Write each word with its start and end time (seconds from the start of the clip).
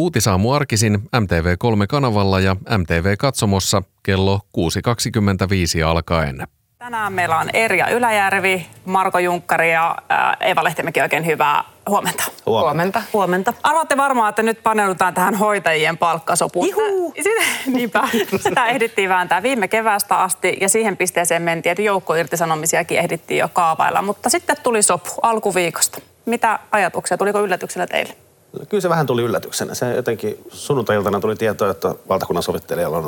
Uutisaamu 0.00 0.52
arkisin 0.52 0.94
MTV3-kanavalla 1.16 2.40
ja 2.40 2.54
MTV-katsomossa 2.78 3.82
kello 4.02 4.40
6.25 5.80 5.86
alkaen. 5.86 6.46
Tänään 6.78 7.12
meillä 7.12 7.38
on 7.38 7.50
Erja 7.52 7.88
Yläjärvi, 7.88 8.66
Marko 8.84 9.18
Junkkari 9.18 9.72
ja 9.72 9.96
Eva 10.40 10.64
Lehtimäki 10.64 11.00
oikein 11.00 11.26
hyvää 11.26 11.64
huomenta. 11.88 12.24
Huomenta. 12.46 13.02
Huomenta. 13.12 13.52
Arvaatte 13.62 13.96
varmaan, 13.96 14.28
että 14.28 14.42
nyt 14.42 14.62
paneudutaan 14.62 15.14
tähän 15.14 15.34
hoitajien 15.34 15.98
palkkasopuun. 15.98 16.68
Juhu. 16.70 17.14
Sitä, 17.16 17.42
niinpä. 17.66 18.08
Sitä 18.40 18.66
ehdittiin 18.66 19.08
vääntää 19.08 19.42
viime 19.42 19.68
keväästä 19.68 20.16
asti 20.16 20.56
ja 20.60 20.68
siihen 20.68 20.96
pisteeseen 20.96 21.42
mentiin, 21.42 21.70
että 21.70 21.82
joukkoirtisanomisiakin 21.82 22.98
ehdittiin 22.98 23.38
jo 23.38 23.48
kaavailla. 23.52 24.02
Mutta 24.02 24.30
sitten 24.30 24.56
tuli 24.62 24.82
sopu 24.82 25.10
alkuviikosta. 25.22 25.98
Mitä 26.26 26.58
ajatuksia, 26.72 27.18
tuliko 27.18 27.40
yllätyksellä 27.40 27.86
teille? 27.86 28.29
Kyllä 28.68 28.80
se 28.80 28.88
vähän 28.88 29.06
tuli 29.06 29.22
yllätyksenä. 29.22 29.74
Se 29.74 29.94
jotenkin 29.94 30.38
sunnuntai 30.52 30.96
tuli 31.20 31.36
tietoa, 31.36 31.70
että 31.70 31.94
valtakunnan 32.08 32.42
sovittelijalla 32.42 32.96
on 32.96 33.04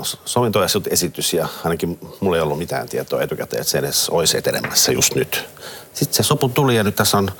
esitys 0.91 1.35
ja 1.35 1.49
ainakin 1.65 1.99
mulla 2.21 2.37
ei 2.37 2.43
ollut 2.43 2.59
mitään 2.59 2.89
tietoa 2.89 3.23
etukäteen, 3.23 3.61
että 3.61 3.71
se 3.71 3.79
edes 3.79 4.09
olisi 4.11 4.39
etenemässä 4.39 4.93
just 4.93 5.15
nyt. 5.15 5.49
Sitten 5.93 6.16
se 6.16 6.23
sopu 6.23 6.49
tuli 6.49 6.77
ja 6.77 6.85
nyt 6.85 6.97
tässä 6.97 7.19
on 7.19 7.30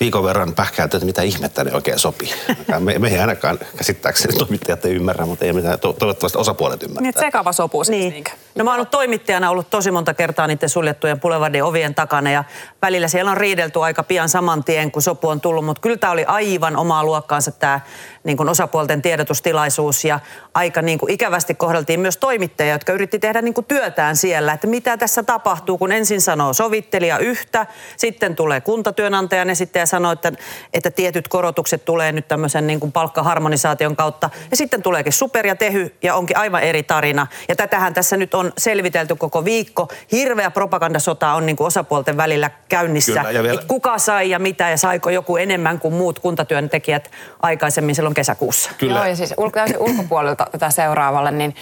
viikon 0.00 0.24
verran 0.24 0.54
pähkäilty, 0.54 0.96
että 0.96 1.06
mitä 1.06 1.22
ihmettä 1.22 1.64
ne 1.64 1.74
oikein 1.74 1.98
sopii. 1.98 2.30
Me, 2.78 2.98
me 2.98 3.08
ei 3.08 3.18
ainakaan 3.18 3.58
käsittääkseni 3.76 4.38
toimittajat 4.38 4.84
ei 4.84 4.94
ymmärrä, 4.94 5.26
mutta 5.26 5.44
ei 5.44 5.52
mitään, 5.52 5.80
to, 5.80 5.92
toivottavasti 5.92 6.38
osapuolet 6.38 6.82
ymmärrä. 6.82 7.02
Niin, 7.02 7.14
sekava 7.20 7.52
sopu 7.52 7.84
siis 7.84 7.98
niin. 7.98 8.12
Niinkö? 8.12 8.30
No 8.54 8.64
mä 8.64 8.70
oon 8.70 8.76
ollut 8.76 8.90
toimittajana 8.90 9.50
ollut 9.50 9.70
tosi 9.70 9.90
monta 9.90 10.14
kertaa 10.14 10.46
niiden 10.46 10.68
suljettujen 10.68 11.20
Boulevardin 11.20 11.64
ovien 11.64 11.94
takana 11.94 12.30
ja 12.30 12.44
välillä 12.82 13.08
siellä 13.08 13.30
on 13.30 13.36
riidelty 13.36 13.82
aika 13.82 14.02
pian 14.02 14.28
saman 14.28 14.64
tien, 14.64 14.90
kun 14.90 15.02
sopu 15.02 15.28
on 15.28 15.40
tullut, 15.40 15.64
mutta 15.64 15.80
kyllä 15.80 15.96
tämä 15.96 16.12
oli 16.12 16.24
aivan 16.24 16.76
omaa 16.76 17.04
luokkaansa 17.04 17.52
tämä 17.52 17.80
niin 18.24 18.36
kuin 18.36 18.48
osapuolten 18.48 19.02
tiedotustilaisuus 19.02 20.04
ja 20.04 20.20
aika 20.54 20.82
niin 20.82 20.98
kuin 20.98 21.12
ikävästi 21.12 21.54
kohdeltiin 21.54 22.00
myös 22.00 22.16
toimittajia, 22.16 22.72
jotka 22.72 22.92
yritti 22.92 23.18
tehdä 23.18 23.42
niin 23.42 23.54
kuin 23.54 23.64
työtään 23.64 24.16
siellä, 24.16 24.52
että 24.52 24.66
mitä 24.66 24.96
tässä 24.96 25.22
tapahtuu, 25.22 25.78
kun 25.78 25.92
ensin 25.92 26.20
sanoo 26.20 26.52
sovittelija 26.52 27.18
yhtä, 27.18 27.66
sitten 27.96 28.36
tulee 28.36 28.60
kuntatyönantajan 28.60 29.50
esittäjä 29.50 29.86
sanoo, 29.86 30.12
että, 30.12 30.32
että 30.72 30.90
tietyt 30.90 31.28
korotukset 31.28 31.84
tulee 31.84 32.12
nyt 32.12 32.28
tämmöisen 32.28 32.66
niin 32.66 32.80
kuin 32.80 32.92
palkkaharmonisaation 32.92 33.96
kautta. 33.96 34.30
Ja 34.50 34.56
sitten 34.56 34.82
tuleekin 34.82 35.12
super 35.12 35.46
ja 35.46 35.56
tehy 35.56 35.94
ja 36.02 36.14
onkin 36.14 36.36
aivan 36.36 36.62
eri 36.62 36.82
tarina. 36.82 37.26
Ja 37.48 37.56
tätähän 37.56 37.94
tässä 37.94 38.16
nyt 38.16 38.34
on 38.34 38.39
selvitelty 38.58 39.16
koko 39.16 39.44
viikko. 39.44 39.88
Hirveä 40.12 40.50
propagandasota 40.50 41.32
on 41.32 41.46
niin 41.46 41.56
kuin 41.56 41.66
osapuolten 41.66 42.16
välillä 42.16 42.50
käynnissä, 42.68 43.24
Kyllä, 43.24 43.42
vielä... 43.42 43.54
että 43.54 43.66
kuka 43.66 43.98
sai 43.98 44.30
ja 44.30 44.38
mitä 44.38 44.70
ja 44.70 44.76
saiko 44.76 45.10
joku 45.10 45.36
enemmän 45.36 45.78
kuin 45.78 45.94
muut 45.94 46.18
kuntatyöntekijät 46.18 47.10
aikaisemmin 47.42 47.94
silloin 47.94 48.14
kesäkuussa. 48.14 48.70
Kyllä. 48.78 48.98
Joo, 48.98 49.06
ja 49.06 49.16
siis 49.16 49.34
ulkopuolelta 49.78 50.46
tätä 50.52 50.70
seuraavalle, 50.70 51.30
niin 51.30 51.54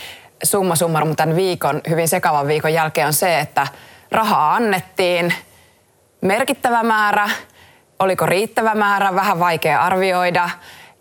summa 0.43 0.77
summarum 0.77 1.17
tämän 1.17 1.37
viikon, 1.37 1.81
hyvin 1.89 2.09
sekavan 2.09 2.47
viikon 2.47 2.73
jälkeen 2.73 3.07
on 3.07 3.13
se, 3.13 3.41
että 3.41 3.67
rahaa 4.11 4.55
annettiin 4.55 5.35
merkittävä 6.21 6.83
määrä, 6.83 7.31
oliko 7.99 8.27
riittävä 8.27 8.75
määrä, 8.75 9.15
vähän 9.15 9.39
vaikea 9.39 9.83
arvioida. 9.83 10.51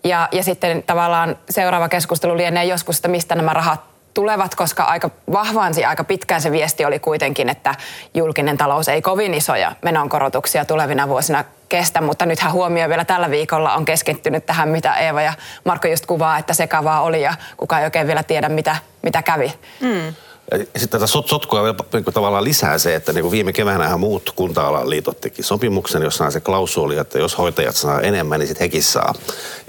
Ja, 0.03 0.29
ja 0.31 0.43
sitten 0.43 0.83
tavallaan 0.83 1.37
seuraava 1.49 1.89
keskustelu 1.89 2.37
lienee 2.37 2.65
joskus, 2.65 2.95
että 2.95 3.07
mistä 3.07 3.35
nämä 3.35 3.53
rahat 3.53 3.96
tulevat, 4.17 4.55
koska 4.55 4.83
aika 4.83 5.09
vahvaan, 5.31 5.73
aika 5.87 6.03
pitkään 6.03 6.41
se 6.41 6.51
viesti 6.51 6.85
oli 6.85 6.99
kuitenkin, 6.99 7.49
että 7.49 7.75
julkinen 8.13 8.57
talous 8.57 8.87
ei 8.87 9.01
kovin 9.01 9.33
isoja 9.33 9.71
menonkorotuksia 9.81 10.65
tulevina 10.65 11.07
vuosina 11.07 11.43
kestä, 11.69 12.01
mutta 12.01 12.25
nythän 12.25 12.51
huomio 12.51 12.89
vielä 12.89 13.05
tällä 13.05 13.29
viikolla 13.29 13.73
on 13.73 13.85
keskittynyt 13.85 14.45
tähän, 14.45 14.69
mitä 14.69 14.95
Eeva 14.95 15.21
ja 15.21 15.33
Marko 15.63 15.87
just 15.87 16.05
kuvaa, 16.05 16.37
että 16.37 16.53
sekavaa 16.53 17.01
oli 17.01 17.21
ja 17.21 17.33
kukaan 17.57 17.81
ei 17.81 17.85
oikein 17.85 18.07
vielä 18.07 18.23
tiedä, 18.23 18.49
mitä, 18.49 18.75
mitä 19.01 19.21
kävi. 19.21 19.53
Mm. 19.81 20.13
Ja 20.51 20.57
sitten 20.57 20.99
tätä 20.99 21.05
sot- 21.05 21.27
sotkua 21.27 21.63
vielä 21.63 21.75
niin 21.93 22.03
tavallaan 22.03 22.43
lisää 22.43 22.77
se, 22.77 22.95
että 22.95 23.13
niin 23.13 23.21
kuin 23.21 23.31
viime 23.31 23.53
keväänä 23.53 23.97
muut 23.97 24.33
kunta-alan 24.35 24.89
liitot 24.89 25.21
teki 25.21 25.43
sopimuksen, 25.43 26.03
jossa 26.03 26.25
on 26.25 26.31
se 26.31 26.39
klausuuli, 26.39 26.97
että 26.97 27.19
jos 27.19 27.37
hoitajat 27.37 27.75
saa 27.75 28.01
enemmän, 28.01 28.39
niin 28.39 28.47
sitten 28.47 28.65
hekin 28.65 28.83
saa. 28.83 29.13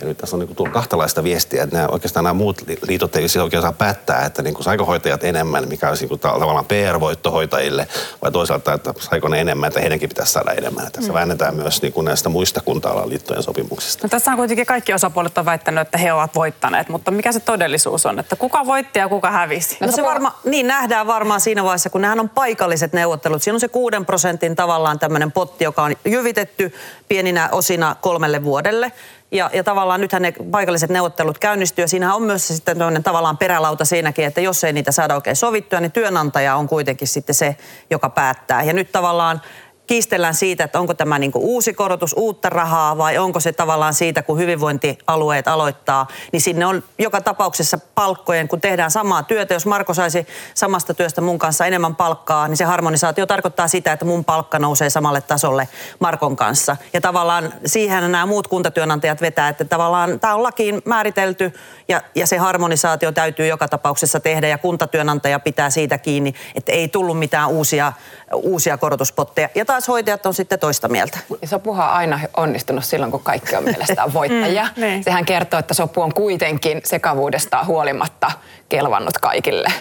Ja 0.00 0.06
nyt 0.06 0.19
tässä 0.19 0.37
on 0.37 0.41
niin 0.41 0.55
kuin 0.55 0.71
kahtalaista 0.71 1.25
viestiä, 1.25 1.62
että 1.62 1.77
nämä, 1.77 1.88
oikeastaan 1.88 2.25
nämä 2.25 2.34
muut 2.34 2.62
liitot 2.88 3.17
eivät 3.17 3.37
oikein 3.37 3.62
saa 3.62 3.72
päättää, 3.72 4.25
että 4.25 4.43
niin 4.43 4.55
kuin 4.55 4.65
saiko 4.65 4.84
hoitajat 4.84 5.25
enemmän, 5.25 5.69
mikä 5.69 5.88
olisi 5.88 6.03
niin 6.03 6.09
kuin 6.09 6.21
tavallaan 6.21 6.65
PR-voitto 6.65 7.31
hoitajille, 7.31 7.88
vai 8.22 8.33
toisaalta, 8.33 8.72
että 8.72 8.94
saiko 8.99 9.28
ne 9.28 9.41
enemmän, 9.41 9.69
että 9.69 9.81
heidänkin 9.81 10.09
pitäisi 10.09 10.33
saada 10.33 10.53
enemmän. 10.53 10.93
Tässä 10.93 11.12
mm. 11.12 11.15
väännetään 11.15 11.55
myös 11.55 11.83
niin 11.83 11.93
kuin 11.93 12.05
näistä 12.05 12.28
muista 12.28 12.61
kunta-alan 12.61 13.09
liittojen 13.09 13.43
sopimuksista. 13.43 14.05
No, 14.05 14.09
tässä 14.09 14.31
on 14.31 14.37
kuitenkin 14.37 14.67
kaikki 14.67 14.94
osapuolet 14.94 15.38
on 15.38 15.44
väittänyt, 15.44 15.81
että 15.81 15.99
he 15.99 16.12
ovat 16.12 16.34
voittaneet, 16.34 16.88
mutta 16.88 17.11
mikä 17.11 17.33
se 17.33 17.41
todellisuus 17.41 18.06
on, 18.06 18.19
että 18.19 18.37
kuka 18.37 18.67
voitti 18.67 18.99
ja 18.99 19.09
kuka 19.09 19.31
hävisi? 19.31 19.77
No, 19.81 19.87
no 19.87 19.93
se 19.93 20.03
varma, 20.03 20.38
niin 20.44 20.68
nähdään 20.69 21.06
varmaan 21.06 21.41
siinä 21.41 21.65
vaiheessa, 21.65 21.91
kun 21.91 22.01
nämä 22.01 22.21
on 22.21 22.29
paikalliset 22.29 22.93
neuvottelut. 22.93 23.43
Siinä 23.43 23.55
on 23.55 23.61
se 23.61 23.69
kuuden 23.69 24.06
prosentin 24.06 24.56
tavallaan 24.56 24.99
tämmöinen 24.99 25.33
potti, 25.33 25.65
joka 25.65 25.83
on 25.83 25.97
jyvitetty 26.05 26.75
pieninä 27.09 27.49
osina 27.53 27.97
kolmelle 28.01 28.45
vuodelle. 28.45 28.93
Ja, 29.31 29.51
ja 29.53 29.65
tavallaan 29.65 30.01
nythän 30.01 30.23
ne 30.23 30.34
paikalliset 30.51 30.91
neuvottelut 30.91 31.39
käynnistyy 31.39 31.83
ja 31.83 31.89
siinähän 31.89 32.17
on 32.17 32.23
myös 32.23 32.49
sitten 32.49 33.03
tavallaan 33.03 33.39
perälauta 33.39 33.84
siinäkin, 33.84 34.25
että 34.25 34.41
jos 34.41 34.65
ei 34.65 34.73
niitä 34.73 34.93
saada 34.93 35.15
oikein 35.15 35.37
sovittua, 35.37 35.81
niin 35.81 35.93
työnantaja 35.93 36.56
on 36.56 36.69
kuitenkin 36.69 37.09
sitten 37.09 37.35
se, 37.35 37.56
joka 37.91 38.11
päättää. 38.11 38.62
Ja 38.62 38.73
nyt 38.73 38.93
tavallaan 38.93 39.41
kiistellään 39.88 40.34
siitä, 40.34 40.65
että 40.65 40.81
onko 40.81 40.94
tämä 40.94 41.19
niin 41.19 41.32
uusi 41.34 41.75
korotus, 41.75 42.15
uutta 42.19 42.49
rahaa 42.49 42.99
vai 42.99 43.19
onko 43.19 43.41
se 43.41 43.53
tavallaan 43.53 43.94
siitä, 43.94 44.22
kun 44.22 44.38
hyvinvointialueet 44.38 45.49
aloittaa, 45.49 46.06
niin 46.32 46.41
sinne 46.41 46.66
on 46.66 46.82
joka 46.99 47.21
tapauksessa 47.21 47.78
palkkojen, 47.94 48.49
kun 48.49 48.60
tehdään 48.60 48.91
samaa 48.91 49.22
työtä. 49.22 49.54
Jos 49.54 49.66
Marko 49.66 49.94
saisi 49.94 50.26
samasta 50.54 50.94
työstä 50.94 51.21
mun 51.21 51.38
kanssa 51.38 51.66
enemmän 51.66 51.97
palkkaa, 51.97 52.49
niin 52.49 52.56
se 52.56 52.65
harmonisaatio 52.65 53.26
tarkoittaa 53.26 53.69
sitä, 53.69 53.93
että 53.93 54.04
mun 54.04 54.25
palkka 54.25 54.59
nousee 54.59 54.91
samalle 54.91 55.21
tasolle 55.21 55.69
Markon 55.99 56.37
kanssa. 56.37 56.76
Ja 56.93 57.00
tavallaan 57.00 57.53
siihen 57.66 58.12
nämä 58.12 58.26
muut 58.26 58.49
kuntatyönantajat 58.49 59.20
vetää, 59.20 59.49
että 59.49 59.65
tavallaan 59.65 60.20
tämä 60.20 60.34
on 60.34 60.43
lakiin 60.43 60.82
määritelty 60.84 61.53
ja, 61.88 62.03
ja 62.15 62.26
se 62.26 62.37
harmonisaatio 62.38 63.12
täytyy 63.12 63.47
joka 63.47 63.69
tapauksessa 63.69 64.20
tehdä 64.20 64.49
ja 64.49 64.59
kuntatyönantaja 64.59 65.41
pitää 65.41 65.70
siitä 65.70 65.99
kiinni, 65.99 66.34
että 66.55 66.72
ei 66.72 66.88
tullut 66.88 67.19
mitään 67.19 67.49
uusia, 67.49 67.93
uusia 68.34 68.78
korotuspotteja. 68.78 69.49
Ja 69.55 69.65
taas 69.65 69.78
hoitajat 69.89 70.27
on 70.27 70.34
sitten 70.34 70.59
toista 70.59 70.89
mieltä. 70.89 71.19
Sopuhan 71.44 71.89
on 71.89 71.94
aina 71.94 72.21
onnistunut 72.37 72.84
silloin, 72.84 73.12
kun 73.12 73.22
kaikki 73.22 73.56
on 73.56 73.65
mielestään 73.65 74.15
voittajia. 74.15 74.65
mm, 74.77 74.83
niin. 74.83 75.05
Sehän 75.05 75.25
kertoo, 75.25 75.61
että 75.61 75.75
sopu 75.75 76.00
on 76.03 76.15
kuitenkin 76.15 76.81
sekavuudestaan 76.84 77.66
huolimatta 77.66 78.31
kelvannut 78.69 79.19
kaikille. 79.19 79.72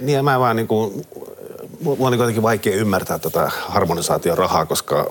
Niin 0.00 0.16
ja 0.16 0.22
mä 0.22 0.40
vaan 0.40 0.56
niin 0.56 0.68
kuin, 0.68 1.06
mulla 1.80 2.08
on 2.08 2.16
kuitenkin 2.16 2.42
vaikea 2.42 2.76
ymmärtää 2.76 3.18
tätä 3.18 3.50
harmonisaation 3.68 4.38
rahaa, 4.38 4.66
koska 4.66 5.06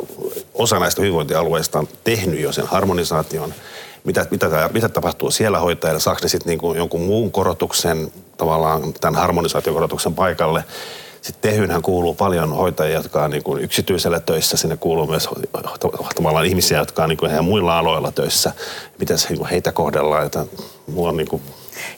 osa 0.53 0.79
näistä 0.79 1.01
hyvinvointialueista 1.01 1.79
on 1.79 1.87
tehnyt 2.03 2.39
jo 2.39 2.51
sen 2.51 2.67
harmonisaation. 2.67 3.53
Mitä, 4.03 4.25
mitä, 4.31 4.69
mitä 4.73 4.89
tapahtuu 4.89 5.31
siellä 5.31 5.59
hoitajille? 5.59 5.99
Saako 5.99 6.19
ne 6.23 6.29
sitten 6.29 6.57
niin 6.57 6.75
jonkun 6.75 7.01
muun 7.01 7.31
korotuksen, 7.31 8.11
tavallaan 8.37 8.93
tämän 8.93 9.21
harmonisaatiokorotuksen 9.21 10.15
paikalle? 10.15 10.63
Sitten 11.27 11.51
Tehynhän 11.51 11.81
kuuluu 11.81 12.13
paljon 12.13 12.53
hoitajia, 12.55 12.97
jotka 12.97 13.23
on 13.23 13.31
niin 13.31 13.43
kuin 13.43 13.63
yksityisellä 13.63 14.19
töissä. 14.19 14.57
Sinne 14.57 14.77
kuuluu 14.77 15.07
myös 15.07 15.29
tavallaan 16.15 16.45
ihmisiä, 16.45 16.77
jotka 16.77 17.03
on 17.03 17.09
niin 17.09 17.17
kuin 17.17 17.43
muilla 17.43 17.77
aloilla 17.77 18.11
töissä. 18.11 18.51
Miten 18.99 19.17
heitä 19.51 19.71
kohdellaan? 19.71 20.25
Että 20.25 20.45
mulla 20.87 21.09
on 21.09 21.17
niin 21.17 21.27
kuin 21.27 21.41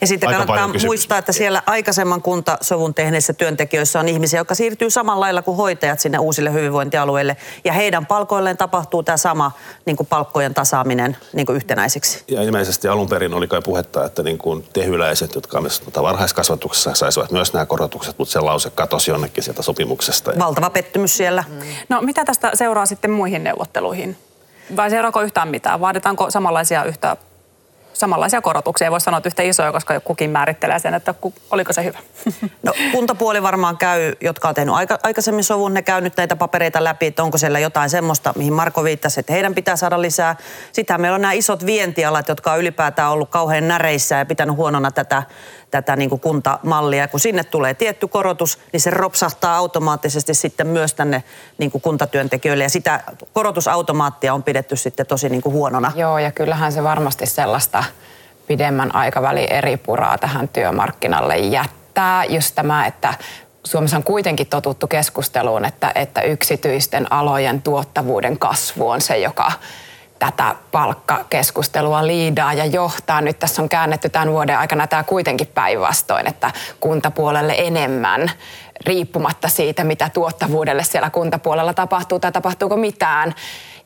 ja 0.00 0.06
sitten 0.06 0.28
Aika 0.28 0.38
kannattaa 0.38 0.86
muistaa, 0.86 1.18
että 1.18 1.32
siellä 1.32 1.62
aikaisemman 1.66 2.22
kuntasovun 2.22 2.94
tehneissä 2.94 3.32
työntekijöissä 3.32 4.00
on 4.00 4.08
ihmisiä, 4.08 4.40
jotka 4.40 4.54
siirtyy 4.54 4.90
samalla 4.90 5.20
lailla 5.20 5.42
kuin 5.42 5.56
hoitajat 5.56 6.00
sinne 6.00 6.18
uusille 6.18 6.52
hyvinvointialueille. 6.52 7.36
Ja 7.64 7.72
heidän 7.72 8.06
palkoilleen 8.06 8.56
tapahtuu 8.56 9.02
tämä 9.02 9.16
sama 9.16 9.52
niin 9.86 9.96
kuin 9.96 10.06
palkkojen 10.06 10.54
tasaaminen 10.54 11.16
niin 11.32 11.46
kuin 11.46 11.56
yhtenäisiksi. 11.56 12.24
Ja 12.28 12.42
ilmeisesti 12.42 12.88
alun 12.88 13.08
perin 13.08 13.34
oli 13.34 13.48
kai 13.48 13.62
puhetta, 13.62 14.04
että 14.04 14.22
niin 14.22 14.38
kuin 14.38 14.64
tehyläiset, 14.72 15.34
jotka 15.34 15.58
on 15.58 15.62
myös 15.62 15.80
tuota 15.80 16.02
varhaiskasvatuksessa, 16.02 16.94
saisivat 16.94 17.30
myös 17.30 17.52
nämä 17.52 17.66
korotukset, 17.66 18.18
mutta 18.18 18.32
se 18.32 18.40
lause 18.40 18.70
katosi 18.70 19.10
jonnekin 19.10 19.44
sieltä 19.44 19.62
sopimuksesta. 19.62 20.32
Valtava 20.38 20.70
pettymys 20.70 21.16
siellä. 21.16 21.44
Mm. 21.48 21.60
No 21.88 22.02
mitä 22.02 22.24
tästä 22.24 22.50
seuraa 22.54 22.86
sitten 22.86 23.10
muihin 23.10 23.44
neuvotteluihin? 23.44 24.16
Vai 24.76 24.90
seuraako 24.90 25.20
yhtään 25.20 25.48
mitään? 25.48 25.80
Vaaditaanko 25.80 26.30
samanlaisia 26.30 26.84
yhtä 26.84 27.16
samanlaisia 27.92 28.40
korotuksia. 28.40 28.86
Ei 28.86 28.90
voi 28.90 29.00
sanoa, 29.00 29.18
että 29.18 29.28
yhtä 29.28 29.42
isoja, 29.42 29.72
koska 29.72 30.00
kukin 30.00 30.30
määrittelee 30.30 30.78
sen, 30.78 30.94
että 30.94 31.14
oliko 31.50 31.72
se 31.72 31.84
hyvä. 31.84 31.98
No, 32.62 32.72
kuntapuoli 32.92 33.42
varmaan 33.42 33.78
käy, 33.78 34.12
jotka 34.20 34.48
on 34.48 34.54
tehnyt 34.54 34.74
aika, 34.74 34.98
aikaisemmin 35.02 35.44
sovun, 35.44 35.74
ne 35.74 35.82
käy 35.82 36.00
nyt 36.00 36.16
näitä 36.16 36.36
papereita 36.36 36.84
läpi, 36.84 37.06
että 37.06 37.22
onko 37.22 37.38
siellä 37.38 37.58
jotain 37.58 37.90
semmoista, 37.90 38.32
mihin 38.36 38.52
Marko 38.52 38.84
viittasi, 38.84 39.20
että 39.20 39.32
heidän 39.32 39.54
pitää 39.54 39.76
saada 39.76 40.02
lisää. 40.02 40.36
Sittenhän 40.72 41.00
meillä 41.00 41.14
on 41.14 41.20
nämä 41.20 41.32
isot 41.32 41.66
vientialat, 41.66 42.28
jotka 42.28 42.52
on 42.52 42.58
ylipäätään 42.58 43.10
ollut 43.10 43.30
kauhean 43.30 43.68
näreissä 43.68 44.16
ja 44.16 44.26
pitänyt 44.26 44.56
huonona 44.56 44.90
tätä 44.90 45.22
tätä 45.70 45.96
niin 45.96 46.10
kuin 46.10 46.20
kuntamallia. 46.20 47.08
Kun 47.08 47.20
sinne 47.20 47.44
tulee 47.44 47.74
tietty 47.74 48.08
korotus, 48.08 48.58
niin 48.72 48.80
se 48.80 48.90
ropsahtaa 48.90 49.56
automaattisesti 49.56 50.34
sitten 50.34 50.66
myös 50.66 50.94
tänne 50.94 51.24
niin 51.58 51.70
kuin 51.70 51.82
kuntatyöntekijöille. 51.82 52.64
Ja 52.64 52.70
sitä 52.70 53.00
korotusautomaattia 53.32 54.34
on 54.34 54.42
pidetty 54.42 54.76
sitten 54.76 55.06
tosi 55.06 55.28
niin 55.28 55.42
kuin 55.42 55.52
huonona. 55.52 55.92
Joo, 55.96 56.18
ja 56.18 56.30
kyllähän 56.32 56.72
se 56.72 56.84
varmasti 56.84 57.26
sellaista 57.26 57.84
pidemmän 58.46 58.94
aikavälin 58.94 59.52
eri 59.52 59.76
puraa 59.76 60.18
tähän 60.18 60.48
työmarkkinalle 60.48 61.36
jättää. 61.36 62.24
Just 62.24 62.54
tämä, 62.54 62.86
että 62.86 63.14
Suomessa 63.64 63.96
on 63.96 64.02
kuitenkin 64.02 64.46
totuttu 64.46 64.86
keskusteluun, 64.86 65.64
että, 65.64 65.92
että 65.94 66.22
yksityisten 66.22 67.12
alojen 67.12 67.62
tuottavuuden 67.62 68.38
kasvu 68.38 68.88
on 68.88 69.00
se, 69.00 69.18
joka 69.18 69.52
tätä 70.20 70.54
palkkakeskustelua 70.72 72.06
liidaa 72.06 72.52
ja 72.52 72.66
johtaa. 72.66 73.20
Nyt 73.20 73.38
tässä 73.38 73.62
on 73.62 73.68
käännetty 73.68 74.08
tämän 74.08 74.32
vuoden 74.32 74.58
aikana 74.58 74.86
tämä 74.86 75.02
kuitenkin 75.02 75.46
päinvastoin, 75.46 76.26
että 76.26 76.50
kuntapuolelle 76.80 77.54
enemmän 77.58 78.30
riippumatta 78.86 79.48
siitä, 79.48 79.84
mitä 79.84 80.08
tuottavuudelle 80.08 80.84
siellä 80.84 81.10
kuntapuolella 81.10 81.74
tapahtuu 81.74 82.18
tai 82.18 82.32
tapahtuuko 82.32 82.76
mitään. 82.76 83.34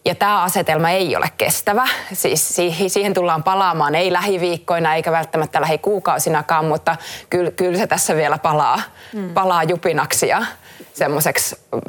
Ja 0.05 0.15
tämä 0.15 0.43
asetelma 0.43 0.91
ei 0.91 1.17
ole 1.17 1.31
kestävä. 1.39 1.89
Siis 2.13 2.61
siihen 2.87 3.15
tullaan 3.15 3.43
palaamaan 3.43 3.95
ei 3.95 4.13
lähiviikkoina 4.13 4.95
eikä 4.95 5.13
välttämättä 5.13 5.61
lähikuukausinakaan, 5.61 6.65
mutta 6.65 6.97
kyllä, 7.31 7.51
kyllä 7.51 7.79
se 7.79 7.87
tässä 7.87 8.17
vielä 8.17 8.39
palaa, 8.39 8.81
mm. 9.13 9.35
palaa 9.35 9.63
jupinaksi 9.63 10.29
ja 10.29 10.45
semmoiseksi 10.93 11.57
mm, 11.73 11.81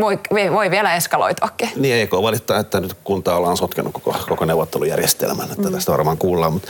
voi, 0.00 0.18
voi 0.52 0.70
vielä 0.70 0.96
eskaloituakin. 0.96 1.70
Niin 1.76 1.94
EK 1.96 2.12
valittaa, 2.12 2.58
että 2.58 2.80
nyt 2.80 2.94
kunta 3.04 3.36
ollaan 3.36 3.56
sotkenut 3.56 3.92
koko, 3.92 4.16
koko 4.28 4.44
neuvottelujärjestelmän, 4.44 5.50
että 5.50 5.68
mm. 5.68 5.74
tästä 5.74 5.92
varmaan 5.92 6.18
kuullaan. 6.18 6.52
Mutta 6.52 6.68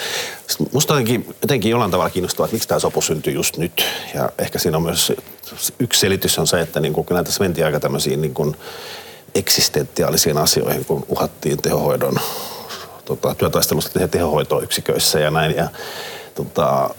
musta 0.72 0.94
jotenkin, 0.94 1.34
jotenkin 1.42 1.70
jollain 1.70 1.90
tavalla 1.90 2.10
kiinnostavaa, 2.10 2.44
että 2.44 2.54
miksi 2.54 2.68
tämä 2.68 2.78
sopu 2.78 3.00
syntyi 3.00 3.34
just 3.34 3.56
nyt. 3.56 3.84
Ja 4.14 4.30
ehkä 4.38 4.58
siinä 4.58 4.76
on 4.76 4.82
myös 4.82 5.12
yksi 5.78 6.00
selitys 6.00 6.38
on 6.38 6.46
se, 6.46 6.60
että 6.60 6.80
niin 6.80 6.92
kuin, 6.92 7.06
kyllä 7.06 7.24
tässä 7.24 7.44
mentiin 7.44 7.66
aika 7.66 7.80
tämmöisiin 7.80 8.20
niin 8.20 8.34
kuin 8.34 8.56
eksistentiaalisiin 9.34 10.38
asioihin, 10.38 10.84
kun 10.84 11.04
uhattiin 11.08 11.62
tehohoidon 11.62 12.14
tota, 13.04 13.34
työtaistelusta 13.34 14.08
tehohoitoyksiköissä 14.08 15.20
ja 15.20 15.30
näin. 15.30 15.56
Ja, 15.56 15.68
tota, 16.34 16.90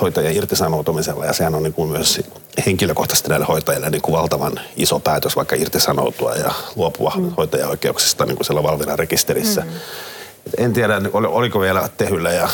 hoitajien 0.00 0.36
irtisanoutumisella 0.36 1.24
ja 1.24 1.32
sehän 1.32 1.54
on 1.54 1.62
niin 1.62 1.72
kuin 1.72 1.88
myös 1.90 2.20
henkilökohtaisesti 2.66 3.28
näille 3.28 3.46
hoitajille 3.46 3.90
niin 3.90 4.02
kuin 4.02 4.16
valtavan 4.16 4.60
iso 4.76 5.00
päätös 5.00 5.36
vaikka 5.36 5.56
irtisanoutua 5.56 6.34
ja 6.34 6.52
luopua 6.76 7.12
mm. 7.16 7.32
hoitajaoikeuksista 7.36 8.26
niin 8.26 8.36
kuin 8.36 8.46
siellä 8.46 8.62
Valviran 8.62 8.98
rekisterissä. 8.98 9.60
Mm. 9.60 9.70
Et 10.46 10.52
en 10.58 10.72
tiedä, 10.72 11.00
oliko 11.12 11.60
vielä 11.60 11.88
Tehyllä 11.96 12.30
ja 12.30 12.48